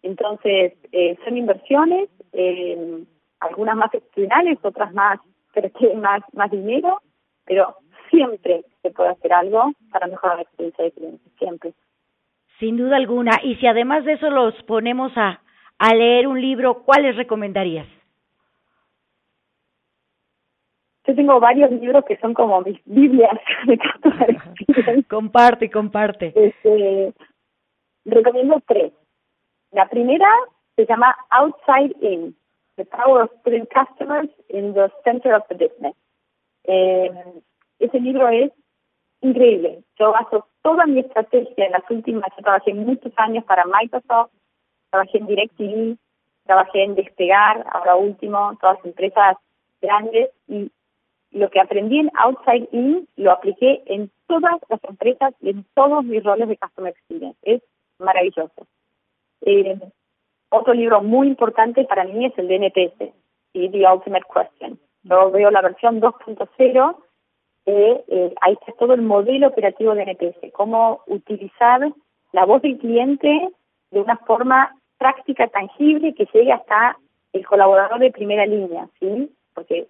Entonces, 0.07 0.75
eh, 0.93 1.19
son 1.25 1.37
inversiones, 1.37 2.09
eh, 2.33 3.05
algunas 3.41 3.75
más 3.77 3.93
excepcionales, 3.93 4.57
otras 4.63 4.95
más, 4.95 5.19
pero 5.53 5.69
más, 5.97 6.23
más 6.33 6.51
dinero, 6.51 7.01
pero 7.45 7.77
siempre 8.09 8.65
se 8.83 8.91
puede 8.93 9.11
hacer 9.11 9.33
algo 9.33 9.73
para 9.91 10.07
mejorar 10.07 10.37
la 10.37 10.43
experiencia 10.43 10.85
de 10.85 10.93
clientes, 10.93 11.33
siempre. 11.39 11.73
Sin 12.61 12.77
duda 12.77 12.97
alguna. 12.97 13.33
Y 13.43 13.57
si 13.57 13.67
además 13.67 14.05
de 14.05 14.13
eso 14.13 14.31
los 14.31 14.55
ponemos 14.63 15.11
a, 15.17 15.41
a 15.79 15.95
leer 15.95 16.29
un 16.29 16.41
libro, 16.41 16.85
¿cuáles 16.85 17.17
recomendarías? 17.17 17.89
Yo 21.05 21.15
tengo 21.17 21.41
varios 21.41 21.71
libros 21.73 22.05
que 22.05 22.17
son 22.19 22.33
como 22.33 22.61
mis 22.61 22.79
Biblias 22.85 23.39
de 23.67 25.05
Comparte, 25.09 25.69
comparte. 25.69 26.33
Este, 26.35 27.13
recomiendo 28.05 28.63
tres. 28.69 28.93
La 29.77 29.87
primera 29.91 30.27
se 30.75 30.87
llama 30.87 31.15
Outside 31.29 31.95
In, 32.01 32.35
The 32.77 32.87
Power 32.87 33.25
of 33.25 33.31
Putting 33.45 33.67
Customers 33.67 34.31
in 34.49 34.73
the 34.73 34.91
Center 35.05 35.35
of 35.35 35.43
the 35.49 35.55
Business. 35.55 35.95
Eh, 36.65 37.11
ese 37.79 38.01
libro 38.01 38.27
es 38.31 38.51
increíble. 39.21 39.85
Yo 39.99 40.13
baso 40.13 40.49
toda 40.63 40.87
mi 40.87 41.01
estrategia 41.01 41.67
en 41.67 41.73
las 41.73 41.83
últimas, 41.91 42.25
yo 42.39 42.43
trabajé 42.43 42.73
muchos 42.73 43.13
años 43.19 43.45
para 43.45 43.67
Microsoft, 43.67 44.31
trabajé 44.89 45.19
en 45.19 45.27
DirecTV, 45.27 45.99
trabajé 46.47 46.85
en 46.85 46.95
Despegar, 46.95 47.67
ahora 47.71 47.97
último, 47.97 48.57
todas 48.63 48.83
empresas 48.83 49.37
grandes 49.83 50.31
y 50.49 50.73
lo 51.33 51.51
que 51.51 51.61
aprendí 51.61 51.99
en 51.99 52.11
Outside 52.15 52.67
In 52.73 53.07
lo 53.17 53.31
apliqué 53.31 53.83
en 53.85 54.11
todas 54.27 54.55
las 54.71 54.83
empresas 54.85 55.35
y 55.43 55.51
en 55.51 55.67
todos 55.75 56.03
mis 56.03 56.25
roles 56.25 56.49
de 56.49 56.57
Customer 56.57 56.91
Experience. 56.93 57.39
Es 57.43 57.61
maravilloso. 57.99 58.67
Eh, 59.47 59.79
otro 60.51 60.75
libro 60.75 61.03
muy 61.03 61.29
importante 61.29 61.85
para 61.85 62.05
mí 62.05 62.27
es 62.27 62.37
el 62.37 62.49
de 62.49 62.57
NPS, 62.57 63.13
The 63.53 63.93
Ultimate 63.93 64.27
Question. 64.33 64.79
Yo 65.05 65.31
veo 65.31 65.51
la 65.51 65.63
versión 65.63 66.01
2.0 66.01 66.97
eh, 67.69 68.35
ahí 68.43 68.53
está 68.53 68.73
todo 68.79 68.95
el 68.95 69.03
modelo 69.03 69.49
operativo 69.49 69.95
de 69.95 70.03
NPS, 70.03 70.53
cómo 70.53 71.03
utilizar 71.09 71.81
la 72.33 72.45
voz 72.45 72.63
del 72.63 72.79
cliente 72.79 73.49
de 73.91 74.01
una 74.01 74.17
forma 74.19 74.73
práctica, 74.99 75.49
tangible, 75.49 76.15
que 76.15 76.29
llegue 76.33 76.53
hasta 76.53 76.97
el 77.33 77.45
colaborador 77.45 77.99
de 77.99 78.13
primera 78.13 78.47
línea, 78.47 78.89
¿sí? 79.01 79.31
Porque 79.53 79.89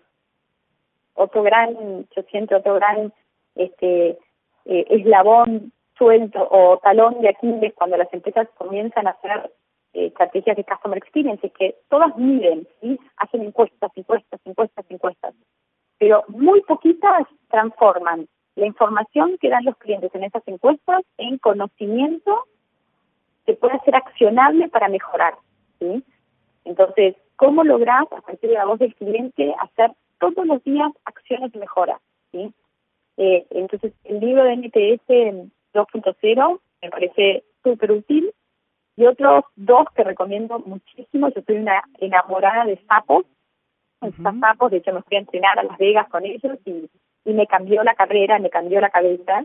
otro 1.15 1.43
gran, 1.43 2.07
yo 2.17 2.23
siento 2.31 2.57
otro 2.57 2.75
gran 2.75 3.13
este 3.55 4.19
eh, 4.65 4.87
eslabón 4.89 5.73
suelto 5.97 6.47
o 6.51 6.79
talón 6.79 7.21
de 7.21 7.31
Aquiles 7.31 7.75
cuando 7.75 7.97
las 7.97 8.13
empresas 8.13 8.49
comienzan 8.57 9.07
a 9.07 9.11
hacer 9.11 9.51
eh, 9.95 10.07
estrategias 10.07 10.57
de 10.57 10.65
customer 10.65 10.99
experience, 10.99 11.51
que 11.51 11.77
todas 11.89 12.17
miden, 12.17 12.67
¿sí? 12.81 12.99
Hacen 13.17 13.43
encuestas, 13.43 13.91
encuestas, 13.97 14.41
encuestas, 14.45 14.85
encuestas 14.89 15.35
pero 15.99 16.25
muy 16.29 16.61
poquitas 16.63 17.27
transforman 17.49 18.29
la 18.55 18.67
información 18.67 19.37
que 19.39 19.51
dan 19.51 19.65
los 19.65 19.77
clientes 19.77 20.15
en 20.15 20.25
esas 20.25 20.43
encuestas 20.47 21.03
en 21.19 21.39
conocimiento 21.39 22.45
que 23.45 23.55
pueda 23.55 23.79
ser 23.85 23.95
accionable 23.97 24.69
para 24.69 24.89
mejorar. 24.89 25.35
¿sí? 25.79 26.03
Entonces, 26.65 27.17
¿cómo 27.37 27.65
logras, 27.65 28.07
a 28.13 28.21
partir 28.21 28.51
de 28.51 28.57
la 28.57 28.65
voz 28.65 28.79
del 28.79 28.95
cliente, 28.95 29.55
hacer 29.61 29.93
todos 30.19 30.47
los 30.47 30.63
días 30.65 30.91
acciones 31.05 31.53
de 31.53 31.61
mejora? 31.61 32.01
¿sí? 32.33 32.53
Eh, 33.19 33.47
entonces, 33.51 33.93
el 34.05 34.21
libro 34.21 34.45
de 34.45 34.53
NPS 34.55 35.51
2.0 35.77 36.61
me 36.83 36.91
parece 36.91 37.45
súper 37.63 37.93
útil. 37.93 38.33
Y 38.97 39.05
otros 39.07 39.45
dos 39.57 39.87
que 39.95 40.05
recomiendo 40.05 40.59
muchísimo, 40.61 41.29
yo 41.29 41.43
soy 41.47 41.57
una 41.57 41.83
enamorada 41.99 42.65
de 42.65 42.81
sapos, 42.89 43.27
uh 44.01 44.69
de 44.71 44.77
hecho 44.77 44.93
me 44.93 45.03
fui 45.03 45.17
a 45.17 45.21
entrenar 45.21 45.59
a 45.59 45.65
Las 45.65 45.79
Vegas 45.79 46.09
con 46.09 46.25
ellos 46.25 46.59
y, 46.65 46.89
y 47.25 47.33
me 47.33 47.47
cambió 47.47 47.83
la 47.83 47.95
carrera, 47.95 48.39
me 48.39 48.51
cambió 48.51 48.81
la 48.81 48.91
cabeza. 48.91 49.45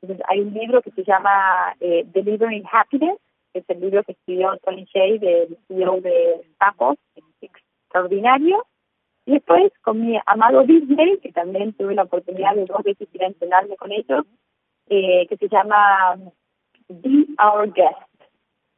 Entonces, 0.00 0.24
hay 0.28 0.40
un 0.40 0.54
libro 0.54 0.82
que 0.82 0.90
se 0.92 1.04
llama 1.04 1.74
eh, 1.80 2.04
Delivering 2.06 2.64
Happiness, 2.70 3.18
que 3.52 3.60
es 3.60 3.64
el 3.68 3.80
libro 3.80 4.02
que 4.04 4.12
escribió 4.12 4.56
Tony 4.64 4.84
Shea, 4.84 5.18
del 5.18 5.58
CEO 5.68 6.00
de 6.00 6.42
Sapos, 6.58 6.96
extraordinario. 7.40 8.64
Y 9.26 9.32
después 9.32 9.72
con 9.82 10.04
mi 10.04 10.18
amado 10.26 10.64
Disney, 10.64 11.18
que 11.18 11.30
también 11.32 11.72
tuve 11.74 11.94
la 11.94 12.04
oportunidad 12.04 12.54
de 12.56 12.64
dos 12.64 12.82
veces 12.82 13.08
ir 13.12 13.22
a 13.22 13.28
entrenarme 13.28 13.76
con 13.76 13.92
ellos, 13.92 14.24
eh, 14.94 15.26
que 15.26 15.38
se 15.38 15.48
llama 15.48 16.18
Be 16.88 17.26
Our 17.42 17.72
Guest. 17.72 17.96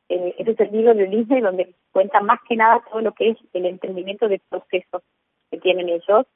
eh, 0.09 0.35
ese 0.39 0.53
es 0.53 0.61
el 0.61 0.71
libro 0.71 0.95
de 0.95 1.09
Disney 1.09 1.41
donde 1.41 1.75
cuenta 1.91 2.21
más 2.21 2.39
que 2.49 2.55
nada 2.55 2.85
todo 2.89 3.01
lo 3.01 3.13
que 3.13 3.31
es 3.31 3.39
el 3.53 3.67
entendimiento 3.67 4.29
de 4.29 4.41
procesos 4.49 5.03
que 5.51 5.59
tienen 5.59 5.89
ellos, 5.89 6.27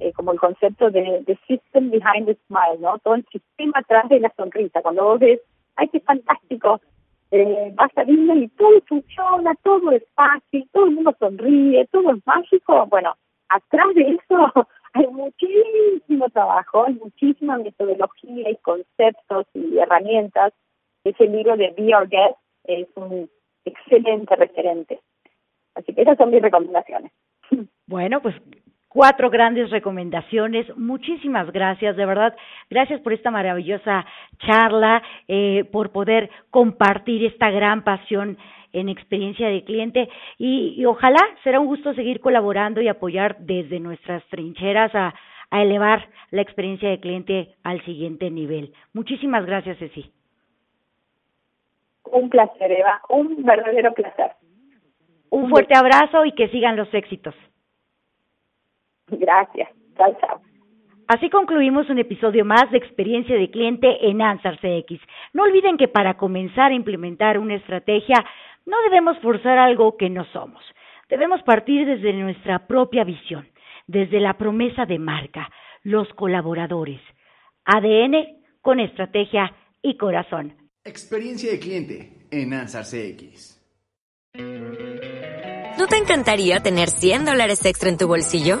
eh, 0.00 0.12
como 0.14 0.32
el 0.32 0.38
concepto 0.38 0.90
de, 0.90 1.24
system 1.46 1.90
behind 1.90 2.26
the 2.26 2.38
smile, 2.46 2.78
¿no? 2.80 2.98
Todo 3.00 3.16
el 3.16 3.26
sistema 3.30 3.80
atrás 3.80 4.08
de 4.08 4.20
la 4.20 4.32
sonrisa. 4.34 4.80
Cuando 4.80 5.04
vos 5.04 5.20
ves, 5.20 5.40
¡ay, 5.76 5.88
qué 5.88 6.00
fantástico! 6.00 6.80
Eh, 7.30 7.70
vas 7.74 7.90
a 7.96 8.04
Disney 8.04 8.44
y 8.44 8.48
todo 8.48 8.80
funciona, 8.88 9.54
todo 9.62 9.90
es 9.90 10.04
fácil, 10.14 10.66
todo 10.72 10.86
el 10.86 10.92
mundo 10.92 11.14
sonríe, 11.18 11.86
todo 11.92 12.12
es 12.12 12.26
mágico. 12.26 12.86
Bueno, 12.86 13.14
atrás 13.50 13.94
de 13.94 14.02
eso 14.02 14.52
hay 14.94 15.06
trabajo, 16.26 16.86
muchísima 16.88 17.58
metodología 17.58 18.50
y 18.50 18.56
conceptos 18.56 19.46
y 19.54 19.78
herramientas. 19.78 20.52
Ese 21.04 21.26
libro 21.26 21.56
de 21.56 21.70
Be 21.76 21.94
Our 21.94 22.08
Guest 22.08 22.36
es 22.64 22.88
un 22.96 23.30
excelente 23.64 24.34
referente. 24.36 25.00
Así 25.74 25.94
que 25.94 26.02
esas 26.02 26.18
son 26.18 26.30
mis 26.30 26.42
recomendaciones. 26.42 27.12
Bueno, 27.86 28.20
pues 28.20 28.34
cuatro 28.88 29.30
grandes 29.30 29.70
recomendaciones. 29.70 30.66
Muchísimas 30.76 31.50
gracias, 31.52 31.96
de 31.96 32.04
verdad. 32.04 32.36
Gracias 32.68 33.00
por 33.00 33.12
esta 33.12 33.30
maravillosa 33.30 34.04
charla, 34.44 35.02
eh, 35.28 35.64
por 35.72 35.92
poder 35.92 36.30
compartir 36.50 37.24
esta 37.24 37.50
gran 37.50 37.84
pasión 37.84 38.36
en 38.72 38.88
experiencia 38.88 39.48
de 39.48 39.64
cliente 39.64 40.08
y, 40.36 40.74
y, 40.76 40.84
ojalá 40.84 41.20
será 41.42 41.58
un 41.58 41.68
gusto 41.68 41.94
seguir 41.94 42.20
colaborando 42.20 42.82
y 42.82 42.88
apoyar 42.88 43.38
desde 43.38 43.80
nuestras 43.80 44.22
trincheras 44.24 44.94
a, 44.94 45.14
a 45.50 45.62
elevar 45.62 46.08
la 46.30 46.42
experiencia 46.42 46.90
de 46.90 47.00
cliente 47.00 47.54
al 47.62 47.82
siguiente 47.84 48.30
nivel. 48.30 48.72
Muchísimas 48.92 49.46
gracias, 49.46 49.78
Ceci. 49.78 50.12
Un 52.04 52.30
placer, 52.30 52.72
Eva, 52.72 53.00
un 53.08 53.42
verdadero 53.44 53.92
placer. 53.92 54.32
Un 55.30 55.50
fuerte 55.50 55.76
abrazo 55.76 56.24
y 56.24 56.32
que 56.32 56.48
sigan 56.48 56.76
los 56.76 56.92
éxitos. 56.94 57.34
Gracias. 59.08 59.68
Chao, 59.96 60.16
chao. 60.20 60.40
Así 61.08 61.30
concluimos 61.30 61.88
un 61.88 61.98
episodio 61.98 62.44
más 62.44 62.70
de 62.70 62.76
experiencia 62.76 63.34
de 63.34 63.50
cliente 63.50 64.08
en 64.08 64.20
Ansar 64.20 64.58
CX. 64.58 65.00
No 65.32 65.44
olviden 65.44 65.78
que 65.78 65.88
para 65.88 66.18
comenzar 66.18 66.70
a 66.70 66.74
implementar 66.74 67.38
una 67.38 67.54
estrategia 67.54 68.22
no 68.66 68.76
debemos 68.82 69.18
forzar 69.20 69.56
algo 69.56 69.96
que 69.96 70.10
no 70.10 70.24
somos. 70.26 70.62
Debemos 71.08 71.42
partir 71.44 71.86
desde 71.86 72.12
nuestra 72.12 72.66
propia 72.66 73.04
visión, 73.04 73.48
desde 73.88 74.20
la 74.20 74.38
promesa 74.38 74.86
de 74.86 75.00
marca, 75.00 75.50
los 75.82 76.06
colaboradores. 76.14 77.00
ADN 77.64 78.38
con 78.60 78.78
estrategia 78.78 79.52
y 79.82 79.96
corazón. 79.96 80.54
Experiencia 80.84 81.50
de 81.50 81.58
cliente 81.58 82.26
en 82.30 82.54
Ansar 82.54 82.84
CX. 82.84 83.58
¿No 85.78 85.86
te 85.86 85.96
encantaría 85.96 86.60
tener 86.60 86.88
100 86.90 87.24
dólares 87.24 87.64
extra 87.64 87.88
en 87.88 87.98
tu 87.98 88.06
bolsillo? 88.06 88.60